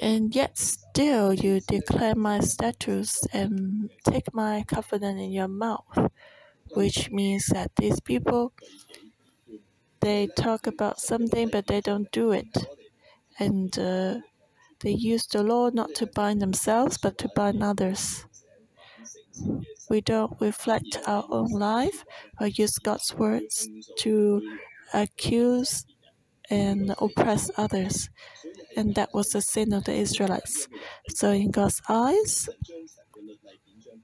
and 0.00 0.34
yet 0.34 0.58
still 0.58 1.32
you 1.32 1.60
declare 1.60 2.14
my 2.14 2.40
statutes 2.40 3.26
and 3.32 3.90
take 4.04 4.32
my 4.34 4.64
covenant 4.66 5.20
in 5.20 5.30
your 5.30 5.48
mouth, 5.48 6.10
which 6.74 7.10
means 7.10 7.46
that 7.46 7.76
these 7.76 8.00
people 8.00 8.52
they 10.00 10.26
talk 10.26 10.66
about 10.66 10.98
something 10.98 11.48
but 11.48 11.66
they 11.68 11.80
don't 11.80 12.10
do 12.10 12.32
it, 12.32 12.56
and 13.38 13.78
uh, 13.78 14.20
they 14.80 14.92
use 14.92 15.26
the 15.26 15.42
law 15.42 15.70
not 15.70 15.94
to 15.94 16.06
bind 16.06 16.42
themselves 16.42 16.98
but 16.98 17.18
to 17.18 17.28
bind 17.36 17.62
others. 17.62 18.26
We 19.90 20.00
don't 20.00 20.40
reflect 20.40 20.98
our 21.06 21.26
own 21.30 21.50
life 21.50 22.04
or 22.40 22.46
use 22.46 22.78
God's 22.78 23.14
words 23.14 23.68
to 23.98 24.58
accuse 24.94 25.84
and 26.50 26.94
oppress 26.98 27.50
others. 27.56 28.10
And 28.76 28.94
that 28.94 29.14
was 29.14 29.30
the 29.30 29.40
sin 29.42 29.72
of 29.72 29.84
the 29.84 29.94
Israelites. 29.94 30.68
So, 31.14 31.30
in 31.30 31.50
God's 31.50 31.80
eyes, 31.88 32.48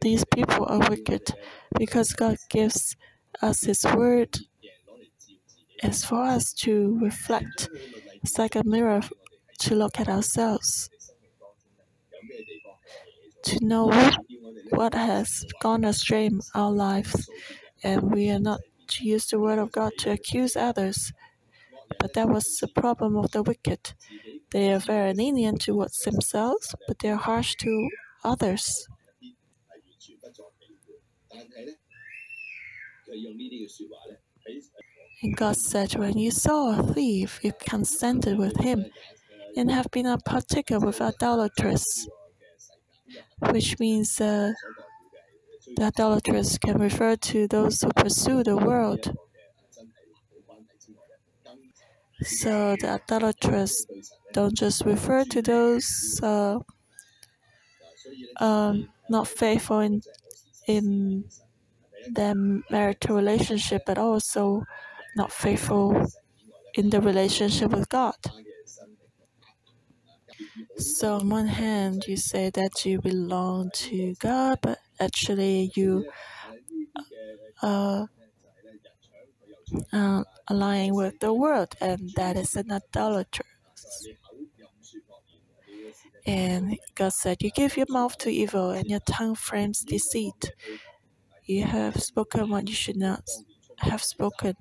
these 0.00 0.24
people 0.34 0.66
are 0.66 0.88
wicked 0.90 1.22
because 1.78 2.12
God 2.12 2.36
gives 2.48 2.96
us 3.42 3.62
His 3.62 3.84
word 3.84 4.38
as 5.82 6.04
for 6.04 6.22
us 6.22 6.52
to 6.52 6.98
reflect. 7.00 7.68
It's 8.22 8.38
like 8.38 8.56
a 8.56 8.64
mirror 8.64 9.00
to 9.60 9.74
look 9.74 10.00
at 10.00 10.08
ourselves, 10.08 10.88
to 13.44 13.64
know 13.64 13.90
what 14.70 14.94
has 14.94 15.44
gone 15.60 15.84
astray 15.84 16.26
in 16.26 16.40
our 16.54 16.72
lives, 16.72 17.28
and 17.82 18.10
we 18.10 18.30
are 18.30 18.40
not 18.40 18.60
to 18.88 19.04
use 19.04 19.26
the 19.26 19.38
word 19.38 19.58
of 19.58 19.72
God 19.72 19.92
to 19.98 20.12
accuse 20.12 20.56
others. 20.56 21.12
But 21.98 22.14
that 22.14 22.28
was 22.28 22.58
the 22.58 22.68
problem 22.68 23.16
of 23.16 23.30
the 23.32 23.42
wicked. 23.42 23.94
They 24.50 24.72
are 24.72 24.78
very 24.78 25.14
lenient 25.14 25.62
towards 25.62 25.98
themselves, 26.02 26.74
but 26.86 26.98
they 27.00 27.10
are 27.10 27.16
harsh 27.16 27.54
to 27.56 27.88
others. 28.24 28.86
And 35.22 35.36
God 35.36 35.56
said, 35.56 35.94
When 35.96 36.16
you 36.18 36.30
saw 36.30 36.78
a 36.78 36.82
thief, 36.94 37.40
you 37.42 37.52
consented 37.52 38.38
with 38.38 38.56
him 38.60 38.86
and 39.56 39.70
have 39.70 39.90
been 39.90 40.06
a 40.06 40.18
partaker 40.18 40.78
with 40.78 41.00
idolaters, 41.02 42.08
which 43.50 43.78
means 43.78 44.20
uh, 44.20 44.52
the 45.76 45.84
idolaters 45.84 46.58
can 46.58 46.78
refer 46.78 47.14
to 47.16 47.46
those 47.46 47.80
who 47.80 47.88
pursue 47.90 48.42
the 48.42 48.56
world. 48.56 49.14
So 52.22 52.76
the 52.76 53.00
idolaters 53.02 53.86
don't 54.34 54.54
just 54.54 54.84
refer 54.84 55.24
to 55.24 55.40
those 55.40 56.20
uh, 56.22 56.58
um, 58.40 58.88
not 59.08 59.28
faithful 59.28 59.80
in 59.80 60.00
in 60.68 61.24
their 62.10 62.34
marital 62.70 63.16
relationship, 63.16 63.82
but 63.86 63.98
also 63.98 64.64
not 65.16 65.32
faithful 65.32 66.06
in 66.74 66.90
the 66.90 67.00
relationship 67.00 67.70
with 67.72 67.88
God. 67.88 68.16
So, 70.78 71.16
on 71.16 71.28
one 71.28 71.48
hand, 71.48 72.04
you 72.06 72.16
say 72.16 72.48
that 72.50 72.84
you 72.86 73.00
belong 73.00 73.70
to 73.74 74.14
God, 74.20 74.58
but 74.62 74.78
actually 75.00 75.70
you 75.76 76.06
are 77.62 78.08
uh, 79.92 80.22
aligning 80.48 80.94
with 80.94 81.18
the 81.20 81.32
world, 81.32 81.74
and 81.80 82.10
that 82.16 82.36
is 82.36 82.54
an 82.56 82.70
idolater. 82.72 83.44
And 86.26 86.78
God 86.94 87.12
said, 87.12 87.42
You 87.42 87.50
give 87.50 87.76
your 87.76 87.86
mouth 87.88 88.18
to 88.18 88.30
evil, 88.30 88.70
and 88.70 88.86
your 88.86 89.00
tongue 89.00 89.36
frames 89.36 89.82
deceit. 89.82 90.52
You 91.44 91.64
have 91.64 92.02
spoken 92.02 92.50
what 92.50 92.68
you 92.68 92.74
should 92.74 92.96
not 92.96 93.22
have 93.78 94.02
spoken 94.02 94.54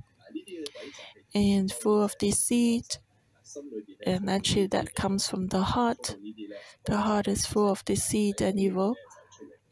and 1.33 1.71
full 1.71 2.03
of 2.03 2.17
deceit. 2.19 2.99
And 4.05 4.29
actually, 4.29 4.67
that 4.67 4.95
comes 4.95 5.27
from 5.27 5.47
the 5.47 5.61
heart. 5.61 6.15
The 6.85 6.97
heart 6.97 7.27
is 7.27 7.45
full 7.45 7.69
of 7.69 7.83
deceit 7.85 8.41
and 8.41 8.59
evil, 8.59 8.95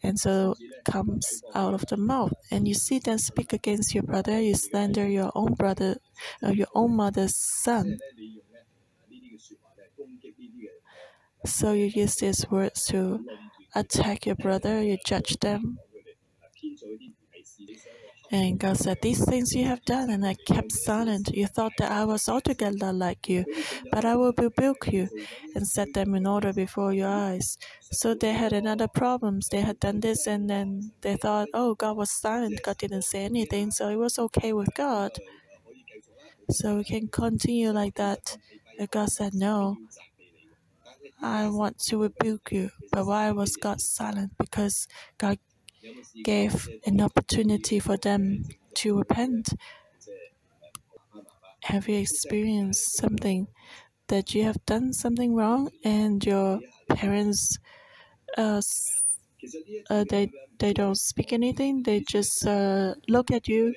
and 0.02 0.18
so 0.20 0.56
comes 0.86 1.44
out 1.54 1.74
of 1.74 1.86
the 1.88 1.98
mouth. 1.98 2.34
And 2.52 2.68
you 2.68 2.74
see 2.74 3.00
them 3.00 3.18
speak 3.18 3.54
against 3.54 3.94
your 3.94 4.04
brother, 4.04 4.40
you 4.42 4.56
slander 4.56 5.08
your 5.08 5.32
own 5.36 5.54
brother, 5.54 5.98
uh, 6.44 6.50
your 6.50 6.68
own 6.76 6.96
mother's 6.96 7.36
son. 7.36 7.98
So 11.46 11.74
you 11.74 11.86
use 11.86 12.16
these 12.16 12.50
words 12.50 12.86
to 12.86 13.26
attack 13.76 14.26
your 14.26 14.36
brother, 14.36 14.82
you 14.82 14.98
judge 15.06 15.38
them, 15.40 15.80
and 18.34 18.60
God 18.60 18.78
said, 18.78 18.98
These 19.02 19.26
things 19.26 19.54
you 19.54 19.66
have 19.66 19.86
done, 19.86 20.10
and 20.10 20.26
I 20.26 20.34
kept 20.34 20.72
silent. 20.72 21.30
You 21.34 21.46
thought 21.46 21.74
that 21.78 21.92
I 21.92 22.04
was 22.04 22.28
altogether 22.28 22.92
like 22.92 23.30
you, 23.30 23.46
but 23.92 24.06
I 24.06 24.16
will 24.16 24.34
rebuke 24.36 24.88
you 24.92 25.08
and 25.54 25.68
set 25.68 25.94
them 25.94 26.16
in 26.16 26.26
order 26.26 26.52
before 26.52 26.94
your 26.94 27.10
eyes. 27.10 27.58
So 27.92 28.16
they 28.16 28.34
had 28.34 28.52
another 28.52 28.88
problem. 28.88 29.40
They 29.52 29.62
had 29.62 29.80
done 29.80 30.00
this, 30.00 30.26
and 30.26 30.50
then 30.50 30.94
they 31.02 31.16
thought, 31.16 31.50
Oh, 31.54 31.76
God 31.76 31.96
was 31.96 32.10
silent. 32.12 32.62
God 32.64 32.78
didn't 32.80 33.04
say 33.04 33.24
anything, 33.26 33.70
so 33.70 33.90
it 33.90 33.98
was 33.98 34.18
okay 34.18 34.52
with 34.52 34.74
God. 34.74 35.12
So 36.50 36.78
we 36.78 36.84
can 36.84 37.08
continue 37.08 37.72
like 37.72 37.96
that. 37.96 38.38
But 38.80 38.90
God 38.92 39.10
said, 39.10 39.36
No, 39.36 39.78
I 41.22 41.50
want 41.50 41.78
to 41.88 42.02
rebuke 42.02 42.52
you. 42.52 42.72
But 42.92 43.06
why 43.06 43.32
was 43.32 43.56
God 43.58 43.80
silent? 43.80 44.32
Because 44.40 44.88
God 45.20 45.38
gave 46.24 46.70
an 46.86 47.02
opportunity 47.02 47.80
for 47.80 47.98
them 47.98 48.46
to 48.76 48.98
repent. 48.98 49.54
Have 51.64 51.90
you 51.90 51.98
experienced 51.98 52.96
something 52.96 53.48
that 54.08 54.36
you 54.36 54.44
have 54.44 54.66
done 54.66 54.94
something 54.94 55.36
wrong 55.36 55.72
and 55.84 56.24
your 56.26 56.60
parents 56.90 57.58
uh, 58.38 58.62
uh, 59.90 60.04
they 60.10 60.32
they 60.60 60.74
don't 60.74 60.98
speak 60.98 61.34
anything? 61.34 61.84
They 61.84 62.02
just 62.02 62.46
uh, 62.46 62.96
look 63.08 63.32
at 63.32 63.48
you 63.48 63.76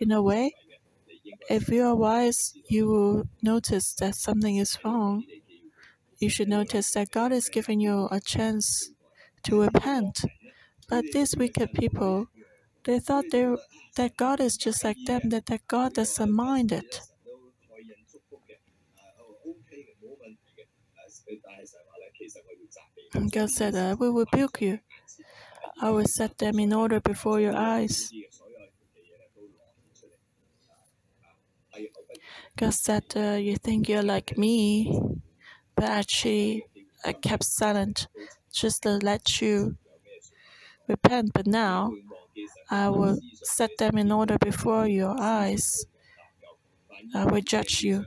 in 0.00 0.12
a 0.12 0.22
way? 0.22 0.52
If 1.50 1.68
you 1.68 1.84
are 1.86 1.96
wise 1.96 2.54
you 2.68 2.86
will 2.88 3.24
notice 3.42 3.94
that 3.96 4.14
something 4.16 4.56
is 4.56 4.78
wrong. 4.84 5.24
You 6.18 6.30
should 6.30 6.48
notice 6.48 6.92
that 6.94 7.10
god 7.10 7.32
is 7.32 7.48
giving 7.48 7.80
you 7.80 8.08
a 8.10 8.20
chance 8.20 8.90
to 9.44 9.62
repent 9.62 10.22
but 10.90 11.04
these 11.14 11.36
wicked 11.36 11.74
people, 11.74 12.28
They 12.84 12.98
thought 13.00 13.26
they, 13.32 13.46
that 13.96 14.16
God 14.16 14.40
is 14.40 14.56
just 14.56 14.84
like 14.84 14.96
them, 15.06 15.30
that, 15.30 15.46
that 15.46 15.68
God 15.68 15.94
doesn't 15.94 16.32
mind 16.32 16.72
it. 16.72 17.02
And 23.14 23.32
God 23.32 23.50
said, 23.50 23.74
I 23.76 23.94
will 23.94 24.14
rebuke 24.14 24.62
you. 24.62 24.80
I 25.80 25.90
will 25.90 26.06
set 26.06 26.38
them 26.38 26.58
in 26.60 26.72
order 26.72 27.00
before 27.00 27.40
your 27.40 27.56
eyes. 27.56 28.12
God 32.56 32.74
said, 32.74 33.04
uh, 33.16 33.36
You 33.36 33.56
think 33.56 33.88
you're 33.88 34.02
like 34.02 34.38
me, 34.38 34.92
but 35.76 35.86
actually, 35.86 36.64
I 37.04 37.12
kept 37.14 37.44
silent 37.44 38.08
just 38.52 38.82
to 38.84 38.98
let 38.98 39.40
you 39.42 39.76
repent. 40.90 41.30
But 41.32 41.46
now, 41.46 41.92
I 42.70 42.88
will 42.88 43.18
set 43.42 43.70
them 43.78 43.98
in 43.98 44.12
order 44.12 44.36
before 44.38 44.86
your 44.86 45.16
eyes. 45.18 45.84
I 47.14 47.24
will 47.24 47.40
judge 47.42 47.82
you. 47.82 48.04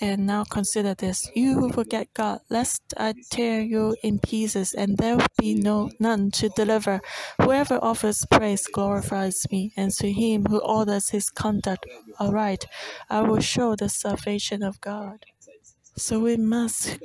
And 0.00 0.26
now 0.26 0.44
consider 0.44 0.94
this 0.94 1.30
you 1.34 1.54
who 1.58 1.72
forget 1.72 2.12
God, 2.12 2.40
lest 2.50 2.82
I 2.98 3.14
tear 3.30 3.62
you 3.62 3.96
in 4.02 4.18
pieces, 4.18 4.74
and 4.74 4.98
there 4.98 5.16
will 5.16 5.34
be 5.38 5.54
no 5.54 5.90
none 5.98 6.30
to 6.32 6.50
deliver. 6.50 7.00
Whoever 7.40 7.78
offers 7.82 8.26
praise 8.30 8.66
glorifies 8.66 9.46
me, 9.50 9.72
and 9.74 9.90
to 9.92 10.12
him 10.12 10.44
who 10.44 10.58
orders 10.58 11.08
his 11.10 11.30
conduct 11.30 11.86
aright, 12.20 12.66
I 13.08 13.22
will 13.22 13.40
show 13.40 13.74
the 13.74 13.88
salvation 13.88 14.62
of 14.62 14.80
God. 14.82 15.24
So 15.96 16.20
we 16.20 16.36
must 16.36 16.98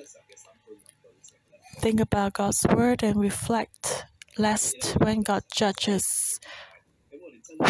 think 1.79 2.01
about 2.01 2.33
God's 2.33 2.65
word 2.75 3.03
and 3.03 3.15
reflect, 3.15 4.05
lest 4.37 4.93
when 5.01 5.21
God 5.21 5.43
judges, 5.53 6.39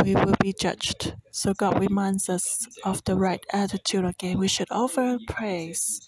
we 0.03 0.15
will 0.15 0.35
be 0.39 0.53
judged. 0.53 1.15
So 1.31 1.53
God 1.53 1.79
reminds 1.79 2.29
us 2.29 2.67
of 2.83 3.03
the 3.05 3.15
right 3.15 3.43
attitude 3.53 4.05
again. 4.05 4.37
We 4.37 4.47
should 4.47 4.67
offer 4.71 5.17
praise 5.27 6.01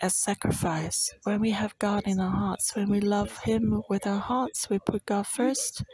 as 0.00 0.16
sacrifice. 0.16 1.12
When 1.24 1.40
we 1.40 1.50
have 1.50 1.78
God 1.78 2.04
in 2.06 2.20
our 2.20 2.30
hearts, 2.30 2.74
when 2.76 2.90
we 2.90 3.00
love 3.00 3.38
Him 3.44 3.82
with 3.88 4.06
our 4.06 4.20
hearts, 4.20 4.68
we 4.70 4.78
put 4.78 5.06
God 5.06 5.26
first, 5.26 5.84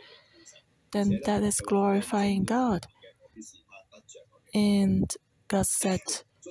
then 0.92 1.20
that 1.26 1.42
is 1.42 1.60
glorifying 1.60 2.44
God. 2.44 2.86
And 4.54 5.12
God 5.48 5.66
said, 5.66 6.00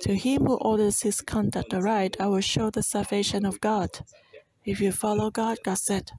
To 0.02 0.14
him 0.14 0.46
who 0.46 0.56
orders 0.56 1.02
his 1.02 1.20
conduct 1.20 1.74
aright, 1.74 2.16
I 2.20 2.26
will 2.26 2.40
show 2.40 2.70
the 2.70 2.82
salvation 2.82 3.44
of 3.44 3.60
God. 3.60 3.90
If 4.64 4.80
you 4.80 4.92
follow 4.92 5.30
God, 5.30 5.58
God 5.64 5.78
said, 5.78 6.10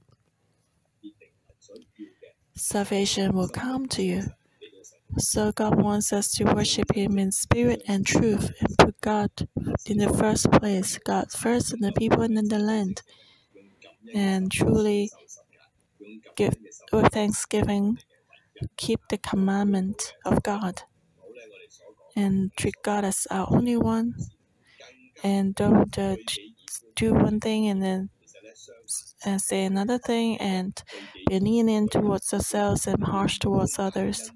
salvation 2.54 3.32
will 3.32 3.48
come 3.48 3.86
to 3.86 4.02
you. 4.02 4.22
So 5.18 5.52
God 5.52 5.80
wants 5.80 6.12
us 6.12 6.32
to 6.34 6.44
worship 6.44 6.94
Him 6.94 7.18
in 7.18 7.32
spirit 7.32 7.82
and 7.86 8.06
truth 8.06 8.50
and 8.60 8.78
put 8.78 9.00
God 9.00 9.30
in 9.86 9.98
the 9.98 10.12
first 10.12 10.50
place, 10.50 10.98
God 10.98 11.30
first 11.30 11.72
in 11.72 11.80
the 11.80 11.92
people 11.92 12.22
and 12.22 12.38
in 12.38 12.48
the 12.48 12.58
land. 12.58 13.02
And 14.14 14.50
truly 14.50 15.10
give 16.34 16.56
with 16.92 17.12
thanksgiving, 17.12 17.98
keep 18.76 19.00
the 19.10 19.18
commandment 19.18 20.14
of 20.24 20.42
God. 20.42 20.82
And 22.16 22.52
treat 22.56 22.74
God 22.82 23.04
as 23.04 23.26
our 23.30 23.46
only 23.50 23.76
one. 23.76 24.14
And 25.22 25.54
don't 25.54 25.98
uh, 25.98 26.16
do 26.94 27.14
one 27.14 27.40
thing 27.40 27.68
and 27.68 27.82
then 27.82 27.98
and 27.98 28.10
say 29.38 29.64
another 29.64 29.98
thing 29.98 30.38
and 30.38 30.82
be 31.28 31.38
lenient 31.40 31.92
towards 31.92 32.32
ourselves 32.32 32.86
and 32.86 33.02
harsh 33.04 33.38
towards 33.38 33.78
others. 33.78 34.30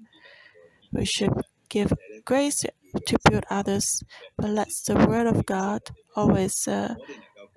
We 0.91 1.05
should 1.05 1.33
give 1.69 1.91
grace 2.25 2.65
to 3.05 3.17
build 3.29 3.43
others, 3.49 4.03
but 4.37 4.49
let 4.49 4.69
the 4.85 4.95
word 5.07 5.27
of 5.27 5.45
God 5.45 5.81
always 6.15 6.67
uh, 6.67 6.95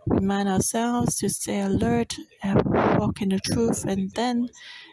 remind 0.06 0.48
ourselves 0.48 1.16
to 1.18 1.28
stay 1.28 1.60
alert 1.60 2.16
and 2.42 2.62
walk 2.64 3.22
in 3.22 3.30
the 3.30 3.38
truth, 3.40 3.84
and 3.84 4.10
then 4.12 4.48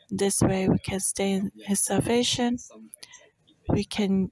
this 0.09 0.41
way 0.41 0.69
we 0.69 0.79
can 0.79 0.99
stay 0.99 1.31
in 1.33 1.51
His 1.65 1.81
salvation. 1.81 2.57
We 3.69 3.83
can 3.83 4.31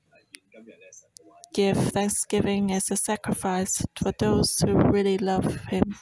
give 1.53 1.77
thanksgiving 1.77 2.71
as 2.71 2.91
a 2.91 2.97
sacrifice 2.97 3.85
for 3.95 4.11
those 4.19 4.59
who 4.59 4.73
really 4.77 5.17
love 5.17 5.55
Him. 5.65 5.95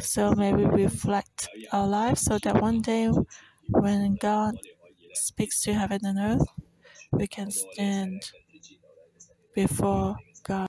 So 0.00 0.32
may 0.32 0.52
we 0.52 0.64
reflect 0.64 1.48
our 1.72 1.86
lives 1.86 2.22
so 2.22 2.38
that 2.38 2.60
one 2.60 2.80
day 2.80 3.10
when 3.68 4.16
God 4.16 4.54
speaks 5.14 5.62
to 5.62 5.74
heaven 5.74 6.00
and 6.04 6.18
earth, 6.18 6.48
we 7.12 7.26
can 7.26 7.50
stand 7.50 8.30
before 9.54 10.16
God. 10.42 10.66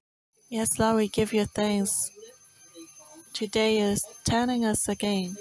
Yes, 0.50 0.78
Lord, 0.80 0.98
we 0.98 1.08
give 1.08 1.34
you 1.34 1.46
thanks. 1.46 2.12
Today 3.34 3.80
is 3.80 4.06
telling 4.24 4.64
us 4.64 4.88
again. 4.88 5.36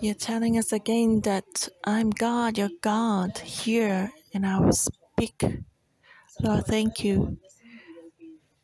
You're 0.00 0.14
telling 0.14 0.58
us 0.58 0.72
again 0.72 1.20
that 1.22 1.68
I'm 1.84 2.10
God, 2.10 2.56
your 2.56 2.70
God, 2.80 3.38
here, 3.38 4.12
and 4.32 4.46
I 4.46 4.58
will 4.60 4.72
speak. 4.72 5.44
Lord, 6.40 6.66
thank 6.66 7.04
you 7.04 7.38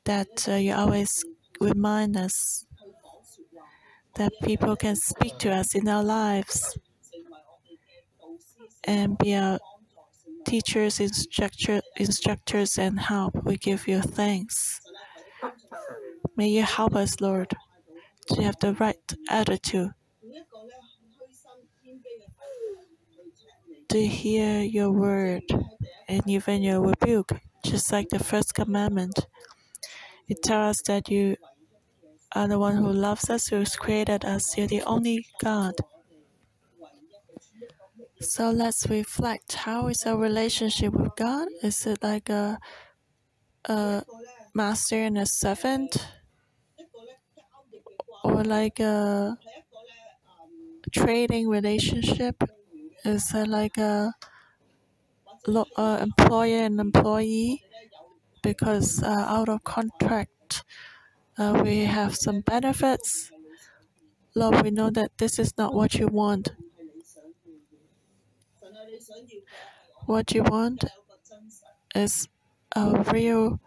that 0.05 0.49
uh, 0.49 0.55
you 0.55 0.75
always 0.75 1.23
remind 1.61 2.17
us 2.17 2.65
that 4.19 4.33
people 4.43 4.77
can 4.77 4.97
speak 4.97 5.39
to 5.39 5.51
us 5.51 5.75
in 5.75 5.89
our 5.89 6.05
lives 6.05 6.79
and 8.85 9.17
be 9.19 9.35
our 9.35 9.59
teachers, 10.47 11.01
instructor, 11.01 11.81
instructors, 11.97 12.79
and 12.79 12.99
help. 12.99 13.35
We 13.45 13.57
give 13.57 13.87
you 13.89 14.01
thanks. 14.01 14.81
May 16.37 16.49
you 16.49 16.63
help 16.63 16.95
us, 16.97 17.21
Lord, 17.21 17.55
to 18.29 18.43
have 18.43 18.57
the 18.61 18.75
right 18.75 18.97
attitude 19.29 19.93
to 23.89 24.07
hear 24.07 24.61
your 24.63 24.91
word 24.91 25.43
and 26.09 26.23
even 26.29 26.63
your 26.63 26.81
rebuke, 26.81 27.33
just 27.65 27.91
like 27.93 28.09
the 28.11 28.19
first 28.19 28.55
commandment. 28.55 29.27
It 30.29 30.43
tells 30.43 30.79
us 30.79 30.83
that 30.89 31.09
you 31.09 31.37
are 32.33 32.49
the 32.49 32.59
one 32.59 32.77
who 32.77 32.93
loves 32.93 33.31
us, 33.31 33.49
who 33.49 33.57
has 33.57 33.77
created 33.77 34.25
us. 34.25 34.57
You're 34.57 34.67
the 34.67 34.83
only 34.83 35.27
God. 35.43 35.75
So 38.21 38.51
let's 38.51 38.89
reflect. 38.89 39.53
How 39.55 39.89
is 39.89 40.05
our 40.05 40.17
relationship 40.17 40.93
with 40.93 41.15
God? 41.17 41.49
Is 41.63 41.87
it 41.87 42.03
like 42.03 42.29
a, 42.29 42.59
a 43.65 44.03
master 44.55 44.97
and 44.97 45.19
a 45.19 45.27
servant? 45.27 46.07
Or 48.25 48.43
like 48.43 48.81
a 48.81 49.39
trading 50.93 51.49
relationship? 51.49 52.43
Is 53.05 53.33
it 53.35 53.49
like 53.49 53.77
a 53.79 54.13
uh, 55.47 55.99
employer 56.01 56.63
and 56.65 56.81
employee? 56.81 57.65
Because 58.43 59.03
uh, 59.03 59.25
out 59.29 59.49
of 59.49 59.65
contract, 59.65 60.65
Uh, 61.39 61.63
we 61.65 61.85
have 61.87 62.15
some 62.15 62.41
benefits. 62.43 63.31
Lord, 64.35 64.63
we 64.63 64.71
know 64.71 64.89
that 64.89 65.19
this 65.19 65.39
is 65.39 65.59
not 65.59 65.75
what 65.75 65.95
you 65.97 66.07
want. 66.07 66.53
What 70.07 70.33
you 70.35 70.43
want 70.43 70.85
is 71.95 72.29
a 72.75 73.03
real 73.13 73.61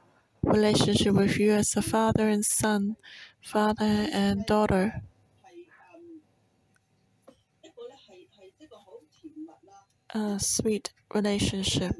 relationship 0.43 1.13
with 1.13 1.38
you 1.38 1.51
as 1.51 1.75
a 1.75 1.81
father 1.81 2.27
and 2.29 2.43
son, 2.45 2.95
father 3.41 4.07
and 4.12 4.45
daughter. 4.45 5.01
A 10.13 10.39
sweet 10.39 10.93
relationship, 11.13 11.95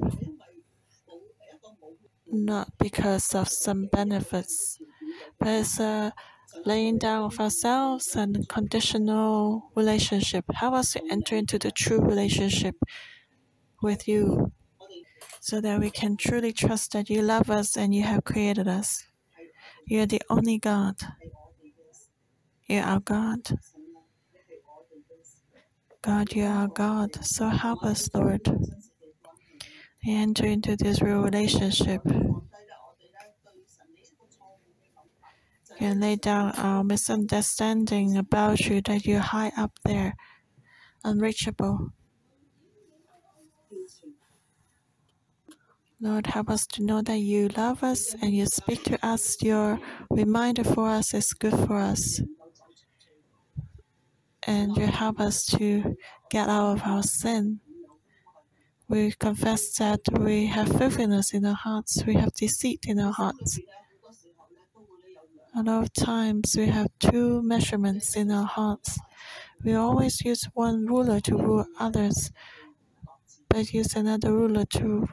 not 2.32 2.76
because 2.78 3.32
of 3.32 3.48
some 3.48 3.86
benefits, 3.86 4.81
it's 5.46 5.80
a 5.80 6.12
laying 6.64 6.98
down 6.98 7.24
of 7.24 7.40
ourselves 7.40 8.14
and 8.14 8.48
conditional 8.48 9.70
relationship. 9.74 10.44
Help 10.54 10.74
us 10.74 10.92
to 10.92 11.02
enter 11.10 11.36
into 11.36 11.58
the 11.58 11.70
true 11.70 12.00
relationship 12.00 12.76
with 13.82 14.06
you 14.06 14.52
so 15.40 15.60
that 15.60 15.80
we 15.80 15.90
can 15.90 16.16
truly 16.16 16.52
trust 16.52 16.92
that 16.92 17.10
you 17.10 17.22
love 17.22 17.50
us 17.50 17.76
and 17.76 17.94
you 17.94 18.02
have 18.02 18.24
created 18.24 18.68
us. 18.68 19.04
You're 19.86 20.06
the 20.06 20.22
only 20.30 20.58
God. 20.58 20.96
You're 22.68 22.84
our 22.84 23.00
God. 23.00 23.40
God, 26.00 26.32
you 26.32 26.44
are 26.44 26.62
our 26.62 26.68
God. 26.68 27.24
So 27.24 27.48
help 27.48 27.82
us, 27.82 28.08
Lord. 28.14 28.42
Enter 30.06 30.46
into 30.46 30.76
this 30.76 31.00
real 31.00 31.22
relationship. 31.22 32.02
And 35.80 36.00
lay 36.00 36.16
down 36.16 36.52
our 36.52 36.84
misunderstanding 36.84 38.16
about 38.16 38.60
you 38.60 38.80
that 38.82 39.04
you 39.06 39.18
hide 39.18 39.52
up 39.56 39.78
there. 39.84 40.14
unreachable. 41.04 41.90
Lord, 46.00 46.26
help 46.26 46.50
us 46.50 46.66
to 46.68 46.82
know 46.82 47.00
that 47.02 47.18
you 47.18 47.48
love 47.48 47.84
us 47.84 48.14
and 48.20 48.34
you 48.34 48.46
speak 48.46 48.82
to 48.84 48.98
us. 49.06 49.40
Your 49.42 49.78
reminder 50.10 50.64
for 50.64 50.88
us 50.88 51.14
is 51.14 51.32
good 51.32 51.52
for 51.66 51.78
us. 51.78 52.20
And 54.44 54.76
you 54.76 54.86
help 54.86 55.20
us 55.20 55.44
to 55.46 55.96
get 56.30 56.48
out 56.48 56.76
of 56.76 56.82
our 56.84 57.02
sin. 57.04 57.60
We 58.88 59.12
confess 59.12 59.74
that 59.78 60.00
we 60.18 60.46
have 60.46 60.68
filthiness 60.76 61.32
in 61.32 61.46
our 61.46 61.54
hearts, 61.54 62.04
we 62.04 62.14
have 62.14 62.32
deceit 62.34 62.80
in 62.86 62.98
our 62.98 63.12
hearts. 63.12 63.60
A 65.54 65.62
lot 65.62 65.82
of 65.82 65.92
times 65.92 66.54
we 66.56 66.66
have 66.66 66.86
two 66.98 67.42
measurements 67.42 68.16
in 68.16 68.30
our 68.30 68.46
hearts. 68.46 68.98
We 69.62 69.74
always 69.74 70.22
use 70.22 70.48
one 70.54 70.86
ruler 70.86 71.20
to 71.20 71.36
rule 71.36 71.66
others, 71.78 72.32
but 73.50 73.74
use 73.74 73.94
another 73.94 74.32
ruler 74.32 74.64
to 74.64 75.08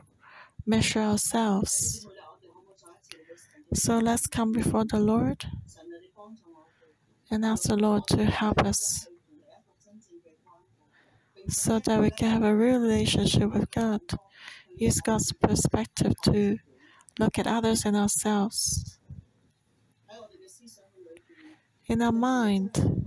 measure 0.65 1.01
ourselves. 1.01 2.07
So 3.73 3.99
let's 3.99 4.27
come 4.27 4.53
before 4.53 4.85
the 4.85 4.99
Lord 4.99 5.45
and 7.29 7.43
ask 7.43 7.63
the 7.63 7.75
Lord 7.75 8.07
to 8.07 8.23
help 8.23 8.63
us 8.63 9.07
so 11.49 11.79
that 11.79 11.99
we 11.99 12.11
can 12.11 12.29
have 12.29 12.43
a 12.43 12.55
real 12.55 12.79
relationship 12.79 13.51
with 13.53 13.69
God. 13.71 14.01
Use 14.77 15.01
God's 15.01 15.33
perspective 15.33 16.13
to 16.23 16.57
look 17.19 17.37
at 17.37 17.45
others 17.45 17.83
and 17.83 17.97
ourselves. 17.97 18.98
In 21.89 22.03
our 22.03 22.11
mind, 22.11 23.03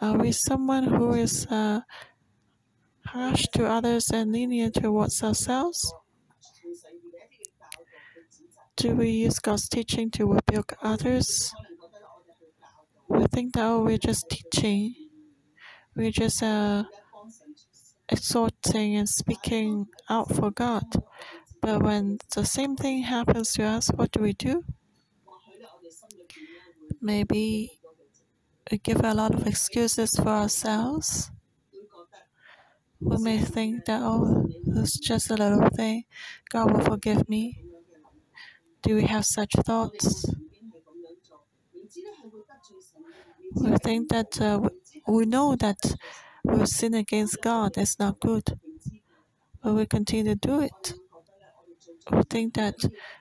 are 0.00 0.18
we 0.18 0.32
someone 0.32 0.82
who 0.82 1.14
is 1.14 1.46
uh, 1.46 1.82
harsh 3.06 3.46
to 3.54 3.66
others 3.66 4.10
and 4.10 4.32
lenient 4.32 4.74
towards 4.74 5.22
ourselves? 5.22 5.94
Do 8.76 8.96
we 8.96 9.10
use 9.10 9.38
God's 9.38 9.68
teaching 9.68 10.10
to 10.10 10.26
rebuke 10.26 10.74
others? 10.82 11.54
We 13.06 13.28
think 13.28 13.54
that 13.54 13.64
oh, 13.64 13.84
we're 13.84 13.98
just 13.98 14.28
teaching, 14.28 14.92
we're 15.94 16.10
just 16.10 16.42
uh, 16.42 16.82
exhorting 18.08 18.96
and 18.96 19.08
speaking 19.08 19.86
out 20.10 20.34
for 20.34 20.50
God. 20.50 20.82
But 21.62 21.84
when 21.84 22.18
the 22.34 22.44
same 22.44 22.74
thing 22.74 23.04
happens 23.04 23.52
to 23.52 23.62
us, 23.62 23.86
what 23.94 24.10
do 24.10 24.18
we 24.18 24.32
do? 24.32 24.64
Maybe 27.06 27.80
we 28.70 28.78
give 28.78 29.02
a 29.04 29.14
lot 29.14 29.34
of 29.34 29.46
excuses 29.46 30.10
for 30.16 30.28
ourselves 30.28 31.30
we 33.00 33.16
may 33.18 33.38
think 33.38 33.84
that, 33.86 34.00
oh, 34.02 34.46
it's 34.66 34.98
just 34.98 35.30
a 35.30 35.34
little 35.36 35.68
thing. 35.70 36.04
God 36.50 36.72
will 36.72 36.80
forgive 36.84 37.28
me. 37.28 37.62
Do 38.82 38.94
we 38.96 39.02
have 39.04 39.24
such 39.26 39.52
thoughts? 39.52 40.24
We 43.54 43.76
think 43.78 44.08
that 44.10 44.40
uh, 44.40 44.68
we 45.08 45.26
know 45.26 45.56
that 45.56 45.78
we 46.44 46.64
sin 46.66 46.94
against 46.94 47.40
God 47.42 47.76
it's 47.76 47.98
not 47.98 48.20
good, 48.20 48.58
but 49.62 49.74
we 49.74 49.86
continue 49.86 50.34
to 50.34 50.48
do 50.48 50.60
it. 50.60 50.94
Think 52.30 52.54
that 52.54 52.76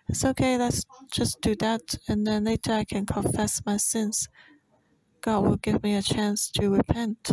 it's 0.08 0.24
okay, 0.26 0.58
let's 0.58 0.86
just 1.12 1.42
do 1.42 1.56
that, 1.56 1.96
and 2.08 2.26
then 2.26 2.44
later 2.44 2.74
I 2.74 2.84
can 2.84 3.06
confess 3.06 3.62
my 3.66 3.78
sins. 3.78 4.28
God 5.22 5.44
will 5.44 5.58
give 5.58 5.82
me 5.82 5.96
a 5.96 6.02
chance 6.02 6.52
to 6.52 6.70
repent. 6.70 7.32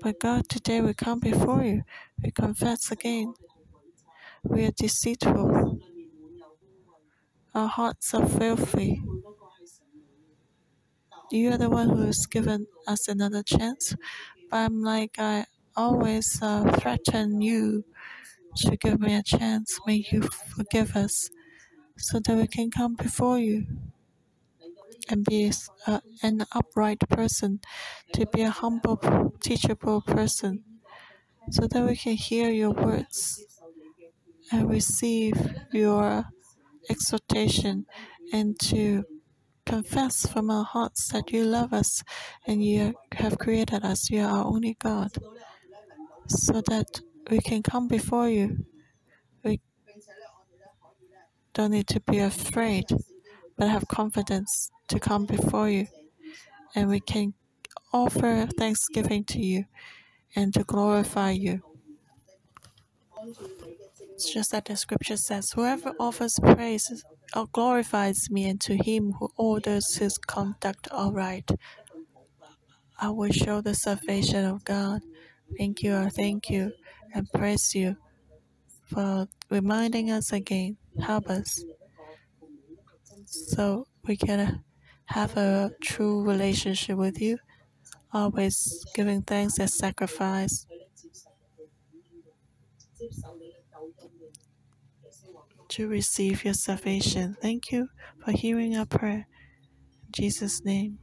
But 0.00 0.18
God, 0.20 0.48
today 0.48 0.80
we 0.80 0.94
come 0.94 1.20
before 1.20 1.62
you. 1.62 1.82
We 2.22 2.30
confess 2.30 2.90
again. 2.90 3.34
We 4.44 4.64
are 4.64 4.70
deceitful. 4.70 5.78
Our 7.54 7.68
hearts 7.68 8.14
are 8.14 8.26
filthy. 8.26 9.02
You 11.30 11.52
are 11.52 11.58
the 11.58 11.70
one 11.70 11.90
who 11.90 12.02
has 12.06 12.26
given 12.26 12.66
us 12.86 13.08
another 13.08 13.42
chance. 13.42 13.94
But 14.50 14.56
I'm 14.56 14.82
like, 14.82 15.16
I 15.18 15.46
always 15.76 16.38
uh, 16.42 16.70
threaten 16.78 17.40
you 17.40 17.84
to 18.56 18.76
give 18.76 19.00
me 19.00 19.14
a 19.14 19.22
chance. 19.22 19.78
May 19.86 20.04
you 20.10 20.22
forgive 20.22 20.96
us 20.96 21.30
so 21.96 22.20
that 22.20 22.36
we 22.36 22.46
can 22.46 22.70
come 22.70 22.94
before 22.94 23.38
you 23.38 23.66
and 25.08 25.24
be 25.24 25.52
uh, 25.86 26.00
an 26.22 26.44
upright 26.52 27.00
person, 27.08 27.60
to 28.12 28.26
be 28.26 28.42
a 28.42 28.50
humble, 28.50 29.34
teachable 29.40 30.00
person, 30.00 30.64
so 31.50 31.66
that 31.66 31.86
we 31.86 31.96
can 31.96 32.14
hear 32.14 32.50
your 32.50 32.70
words 32.70 33.44
and 34.52 34.70
receive 34.70 35.34
your 35.72 36.24
exhortation 36.90 37.86
and 38.32 38.58
to 38.60 39.04
confess 39.66 40.26
from 40.26 40.50
our 40.50 40.64
hearts 40.64 41.08
that 41.08 41.32
you 41.32 41.44
love 41.44 41.72
us 41.72 42.02
and 42.46 42.64
you 42.64 42.94
have 43.12 43.38
created 43.38 43.84
us. 43.84 44.10
You 44.10 44.22
are 44.22 44.30
our 44.38 44.44
only 44.44 44.74
God, 44.78 45.12
so 46.28 46.60
that 46.68 47.00
we 47.30 47.38
can 47.38 47.62
come 47.62 47.88
before 47.88 48.28
you. 48.28 48.64
We 49.44 49.60
don't 51.52 51.70
need 51.70 51.86
to 51.88 52.00
be 52.00 52.18
afraid, 52.18 52.86
but 53.56 53.68
have 53.68 53.88
confidence 53.88 54.70
to 54.88 54.98
come 54.98 55.26
before 55.26 55.68
you, 55.70 55.86
and 56.74 56.88
we 56.88 57.00
can 57.00 57.34
offer 57.92 58.48
thanksgiving 58.58 59.24
to 59.24 59.40
you 59.40 59.64
and 60.36 60.52
to 60.54 60.64
glorify 60.64 61.30
you. 61.30 61.62
It's 64.14 64.32
just 64.32 64.52
that 64.52 64.66
the 64.66 64.76
scripture 64.76 65.16
says, 65.16 65.52
Whoever 65.52 65.92
offers 65.98 66.38
praise 66.40 67.04
or 67.34 67.46
glorifies 67.52 68.30
me, 68.30 68.48
and 68.48 68.60
to 68.62 68.76
him 68.76 69.12
who 69.18 69.30
orders 69.36 69.96
his 69.96 70.18
conduct 70.18 70.88
aright, 70.92 71.50
I 72.98 73.10
will 73.10 73.32
show 73.32 73.60
the 73.60 73.74
salvation 73.74 74.44
of 74.44 74.64
God. 74.64 75.02
Thank 75.58 75.82
you, 75.82 75.96
I 75.96 76.08
thank 76.08 76.48
you, 76.48 76.72
and 77.14 77.30
praise 77.32 77.74
you 77.74 77.96
for 78.84 79.28
reminding 79.50 80.10
us 80.10 80.32
again. 80.32 80.76
Help 81.00 81.30
us 81.30 81.64
so 83.26 83.86
we 84.06 84.16
can 84.16 84.64
have 85.06 85.36
a 85.36 85.70
true 85.82 86.22
relationship 86.22 86.96
with 86.96 87.20
you, 87.20 87.38
always 88.12 88.84
giving 88.94 89.22
thanks 89.22 89.58
as 89.60 89.74
sacrifice. 89.74 90.66
To 95.68 95.88
receive 95.88 96.44
your 96.44 96.54
salvation. 96.54 97.36
Thank 97.40 97.72
you 97.72 97.88
for 98.24 98.32
hearing 98.32 98.76
our 98.76 98.86
prayer. 98.86 99.26
In 100.06 100.12
Jesus' 100.12 100.64
name. 100.64 100.98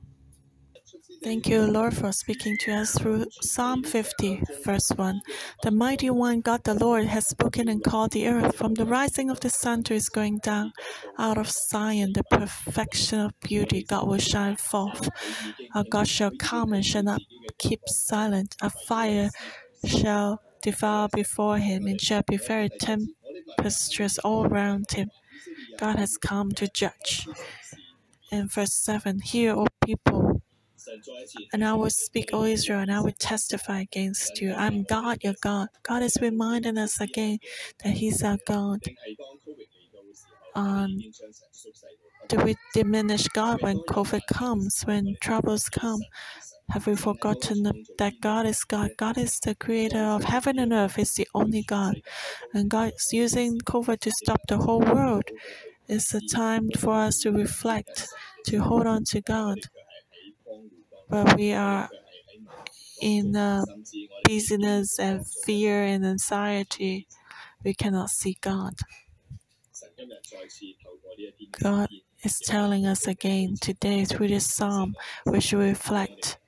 Thank 1.23 1.47
you, 1.47 1.61
Lord, 1.61 1.95
for 1.95 2.11
speaking 2.11 2.57
to 2.61 2.71
us 2.71 2.93
through 2.97 3.25
Psalm 3.41 3.83
50, 3.83 4.41
verse 4.63 4.89
1. 4.89 5.21
The 5.61 5.69
mighty 5.69 6.09
one, 6.09 6.41
God 6.41 6.63
the 6.63 6.73
Lord, 6.73 7.05
has 7.05 7.27
spoken 7.27 7.67
and 7.67 7.83
called 7.83 8.11
the 8.11 8.27
earth 8.27 8.55
from 8.55 8.73
the 8.73 8.85
rising 8.85 9.29
of 9.29 9.39
the 9.39 9.49
sun 9.49 9.83
to 9.83 9.93
its 9.93 10.09
going 10.09 10.39
down. 10.39 10.73
Out 11.19 11.37
of 11.37 11.51
Zion, 11.51 12.13
the 12.13 12.23
perfection 12.23 13.19
of 13.19 13.39
beauty, 13.39 13.83
God 13.83 14.07
will 14.07 14.17
shine 14.17 14.55
forth. 14.55 15.09
Our 15.75 15.83
God 15.83 16.07
shall 16.07 16.31
come 16.31 16.73
and 16.73 16.85
shall 16.85 17.03
not 17.03 17.21
keep 17.59 17.87
silent. 17.87 18.55
A 18.61 18.69
fire 18.71 19.29
shall 19.85 20.41
devour 20.63 21.07
before 21.13 21.57
him 21.59 21.85
and 21.85 22.01
shall 22.01 22.23
be 22.27 22.37
very 22.37 22.69
tempestuous 22.69 24.17
all 24.19 24.47
around 24.47 24.91
him. 24.91 25.11
God 25.77 25.97
has 25.97 26.17
come 26.17 26.51
to 26.53 26.67
judge. 26.67 27.27
In 28.31 28.47
verse 28.47 28.73
7, 28.73 29.19
Hear, 29.19 29.53
O 29.53 29.67
people, 29.83 30.30
and 31.53 31.63
I 31.63 31.73
will 31.73 31.89
speak, 31.89 32.29
O 32.33 32.43
Israel, 32.43 32.79
and 32.79 32.91
I 32.91 33.01
will 33.01 33.13
testify 33.17 33.81
against 33.81 34.41
you. 34.41 34.53
I'm 34.53 34.83
God, 34.83 35.23
your 35.23 35.35
God. 35.41 35.67
God 35.83 36.03
is 36.03 36.17
reminding 36.21 36.77
us 36.77 36.99
again 37.01 37.39
that 37.83 37.93
He's 37.93 38.23
our 38.23 38.37
God. 38.47 38.79
Um, 40.55 40.99
do 42.27 42.37
we 42.37 42.55
diminish 42.73 43.27
God 43.29 43.61
when 43.61 43.77
COVID 43.89 44.21
comes, 44.27 44.81
when 44.83 45.15
troubles 45.21 45.69
come? 45.69 46.01
Have 46.69 46.87
we 46.87 46.95
forgotten 46.95 47.63
that 47.97 48.13
God 48.21 48.45
is 48.45 48.63
God? 48.63 48.91
God 48.97 49.17
is 49.17 49.39
the 49.39 49.55
creator 49.55 50.03
of 50.03 50.23
heaven 50.23 50.57
and 50.59 50.71
earth, 50.71 50.95
He's 50.95 51.13
the 51.13 51.27
only 51.35 51.63
God. 51.63 52.01
And 52.53 52.69
God 52.69 52.93
is 52.95 53.11
using 53.11 53.59
COVID 53.59 53.99
to 54.01 54.11
stop 54.11 54.41
the 54.47 54.57
whole 54.57 54.79
world. 54.79 55.25
It's 55.87 56.13
a 56.13 56.21
time 56.21 56.69
for 56.77 56.93
us 56.93 57.19
to 57.19 57.31
reflect, 57.31 58.07
to 58.45 58.59
hold 58.59 58.87
on 58.87 59.03
to 59.05 59.19
God 59.21 59.59
but 61.11 61.37
we 61.37 61.53
are 61.53 61.89
in 63.01 63.35
uh, 63.35 63.65
busyness 64.25 64.99
and 64.99 65.27
fear 65.45 65.83
and 65.83 66.05
anxiety. 66.05 67.07
We 67.63 67.73
cannot 67.73 68.09
see 68.09 68.37
God. 68.41 68.75
God 71.61 71.89
is 72.23 72.39
telling 72.39 72.85
us 72.85 73.07
again 73.07 73.55
today 73.61 74.05
through 74.05 74.29
this 74.29 74.53
psalm, 74.53 74.95
we 75.25 75.41
should 75.41 75.59
reflect 75.59 76.39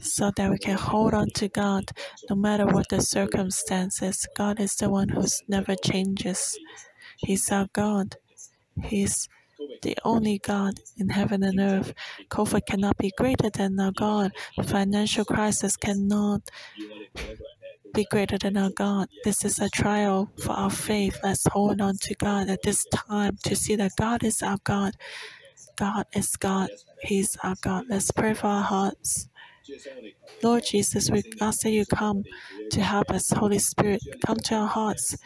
so 0.00 0.30
that 0.36 0.50
we 0.50 0.58
can 0.58 0.76
hold 0.78 1.14
on 1.14 1.28
to 1.34 1.48
God 1.48 1.90
no 2.30 2.36
matter 2.36 2.66
what 2.66 2.88
the 2.90 3.00
circumstances. 3.02 4.26
God 4.36 4.60
is 4.60 4.74
the 4.76 4.90
one 4.90 5.10
who 5.10 5.24
never 5.48 5.76
changes. 5.76 6.58
He's 7.18 7.50
our 7.50 7.68
God. 7.72 8.16
He's 8.84 9.28
the 9.84 9.96
only 10.04 10.38
God 10.38 10.74
in 10.96 11.10
heaven 11.10 11.44
and 11.44 11.60
earth. 11.60 11.92
COVID 12.30 12.66
cannot 12.66 12.96
be 12.96 13.12
greater 13.16 13.50
than 13.50 13.78
our 13.78 13.92
God. 13.92 14.32
The 14.56 14.64
financial 14.64 15.24
crisis 15.26 15.76
cannot 15.76 16.40
be 17.94 18.04
greater 18.10 18.38
than 18.38 18.56
our 18.56 18.70
God. 18.70 19.08
This 19.24 19.44
is 19.44 19.60
a 19.60 19.68
trial 19.68 20.32
for 20.42 20.52
our 20.52 20.70
faith. 20.70 21.20
Let's 21.22 21.46
hold 21.52 21.80
on 21.80 21.98
to 21.98 22.14
God 22.14 22.48
at 22.48 22.62
this 22.62 22.86
time 22.86 23.36
to 23.44 23.54
see 23.54 23.76
that 23.76 23.92
God 23.96 24.24
is 24.24 24.42
our 24.42 24.58
God. 24.64 24.94
God 25.76 26.06
is 26.14 26.34
God. 26.36 26.70
He's 27.02 27.36
our 27.44 27.56
God. 27.60 27.84
Let's 27.88 28.10
pray 28.10 28.32
for 28.32 28.46
our 28.46 28.62
hearts. 28.62 29.28
Lord 30.42 30.64
Jesus, 30.64 31.10
we 31.10 31.22
ask 31.40 31.60
that 31.62 31.70
you 31.70 31.84
come 31.84 32.24
to 32.70 32.80
help 32.80 33.10
us. 33.10 33.30
Holy 33.30 33.58
Spirit, 33.58 34.02
come 34.26 34.38
to 34.48 34.54
our 34.54 34.68
hearts. 34.68 35.16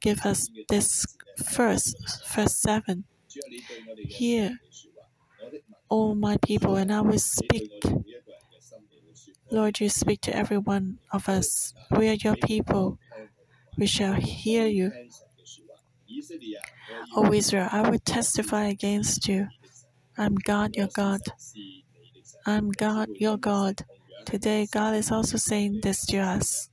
Give 0.00 0.20
us 0.26 0.48
this 0.68 1.06
first, 1.42 1.96
verse 2.34 2.56
7. 2.56 3.04
Hear, 4.08 4.58
all 5.88 6.14
my 6.14 6.36
people, 6.38 6.76
and 6.76 6.92
I 6.92 7.00
will 7.00 7.18
speak. 7.18 7.84
Lord, 9.50 9.80
you 9.80 9.88
speak 9.88 10.20
to 10.22 10.36
every 10.36 10.58
one 10.58 10.98
of 11.12 11.28
us. 11.28 11.74
We 11.90 12.08
are 12.08 12.14
your 12.14 12.36
people. 12.36 12.98
We 13.76 13.86
shall 13.86 14.14
hear 14.14 14.66
you. 14.66 14.92
O 17.16 17.32
Israel, 17.32 17.68
I 17.70 17.88
will 17.88 17.98
testify 17.98 18.64
against 18.64 19.28
you. 19.28 19.48
I'm 20.16 20.34
God, 20.34 20.76
your 20.76 20.88
God. 20.88 21.20
I'm 22.46 22.70
God, 22.70 23.08
your 23.18 23.36
God. 23.36 23.84
Today, 24.24 24.66
God 24.70 24.94
is 24.94 25.10
also 25.12 25.36
saying 25.36 25.80
this 25.82 26.04
to 26.06 26.18
us. 26.18 26.70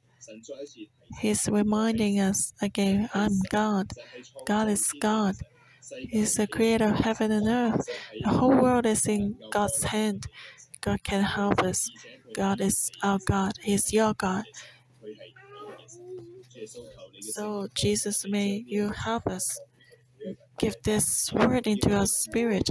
He's 1.20 1.48
reminding 1.50 2.20
us 2.20 2.54
again, 2.62 3.10
I'm 3.14 3.40
God. 3.50 3.92
God 4.46 4.70
is 4.70 4.92
God. 5.00 5.36
He's 6.10 6.36
the 6.36 6.48
creator 6.48 6.86
of 6.86 7.00
heaven 7.00 7.32
and 7.32 7.48
earth. 7.48 7.88
The 8.24 8.30
whole 8.30 8.56
world 8.56 8.86
is 8.86 9.06
in 9.08 9.36
God's 9.52 9.84
hand. 9.84 10.28
God 10.82 11.04
can 11.04 11.24
help 11.24 11.62
us. 11.62 11.90
God 12.34 12.62
is 12.62 12.92
our 13.04 13.20
God. 13.26 13.54
He's 13.62 13.94
your 13.94 14.14
God. 14.14 14.46
So, 17.22 17.68
Jesus, 17.76 18.26
may 18.28 18.64
you 18.68 18.92
help 18.92 19.28
us 19.28 19.60
give 20.60 20.76
this 20.84 21.32
word 21.34 21.68
into 21.68 21.96
our 21.96 22.08
spirit 22.08 22.70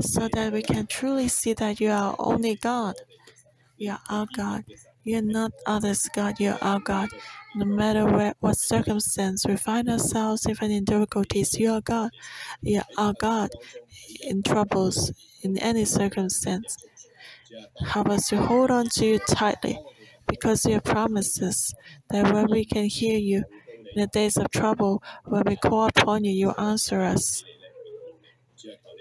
so 0.00 0.28
that 0.28 0.52
we 0.52 0.62
can 0.62 0.86
truly 0.86 1.28
see 1.28 1.52
that 1.54 1.80
you 1.80 1.90
are 1.90 2.14
only 2.18 2.56
God. 2.56 2.94
You 3.76 3.92
are 3.92 4.00
our 4.08 4.26
God. 4.36 4.64
You're 5.04 5.22
not 5.22 5.52
others' 5.66 6.08
God. 6.14 6.40
You're 6.40 6.58
our 6.62 6.80
God. 6.80 7.08
No 7.58 7.64
matter 7.64 8.04
where, 8.06 8.34
what 8.38 8.56
circumstance 8.56 9.44
we 9.44 9.56
find 9.56 9.88
ourselves, 9.88 10.46
even 10.48 10.70
in 10.70 10.84
difficulties, 10.84 11.58
you 11.58 11.72
are 11.72 11.80
God. 11.80 12.10
You 12.62 12.82
are 12.96 13.14
God 13.18 13.50
in 14.22 14.44
troubles, 14.44 15.12
in 15.42 15.58
any 15.58 15.84
circumstance. 15.84 16.76
Help 17.84 18.10
us 18.10 18.28
to 18.28 18.36
hold 18.36 18.70
on 18.70 18.86
to 18.90 19.04
you 19.04 19.18
tightly 19.18 19.80
because 20.28 20.64
you 20.66 20.80
promised 20.80 21.42
us 21.42 21.74
that 22.10 22.32
when 22.32 22.46
we 22.48 22.64
can 22.64 22.84
hear 22.84 23.18
you 23.18 23.42
in 23.92 24.02
the 24.02 24.06
days 24.06 24.36
of 24.36 24.48
trouble, 24.52 25.02
when 25.24 25.42
we 25.44 25.56
call 25.56 25.88
upon 25.88 26.24
you, 26.24 26.30
you 26.30 26.50
answer 26.58 27.00
us. 27.00 27.42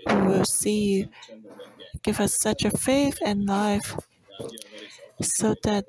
We 0.08 0.16
will 0.16 0.46
see 0.46 0.80
you. 0.94 1.10
Give 2.02 2.20
us 2.20 2.34
such 2.34 2.66
a 2.66 2.72
faith 2.72 3.20
and 3.24 3.46
life 3.46 3.96
so 5.22 5.56
that 5.64 5.86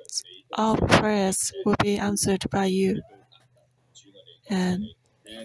our 0.56 0.76
prayers 0.76 1.52
will 1.64 1.76
be 1.82 1.98
answered 1.98 2.44
by 2.50 2.66
you. 2.66 3.02
And 4.50 4.84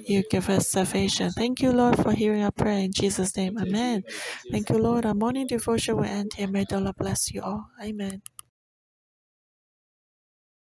you 0.08 0.24
give 0.30 0.50
us 0.50 0.70
salvation. 0.70 1.32
Thank 1.32 1.62
you, 1.62 1.72
Lord, 1.72 1.98
for 2.02 2.14
hearing 2.14 2.44
our 2.44 2.52
prayer 2.52 2.80
in 2.80 2.94
Jesus' 2.94 3.36
name. 3.36 3.58
Amen. 3.60 4.04
Thank 4.52 4.70
you, 4.70 4.78
Lord. 4.78 5.06
Our 5.06 5.14
morning 5.14 5.48
devotion 5.48 5.98
will 5.98 6.06
end 6.06 6.34
here. 6.36 6.48
May 6.48 6.66
the 6.70 6.80
Lord 6.80 6.96
bless 6.98 7.32
you 7.32 7.42
all. 7.42 7.68
Amen. 7.82 8.22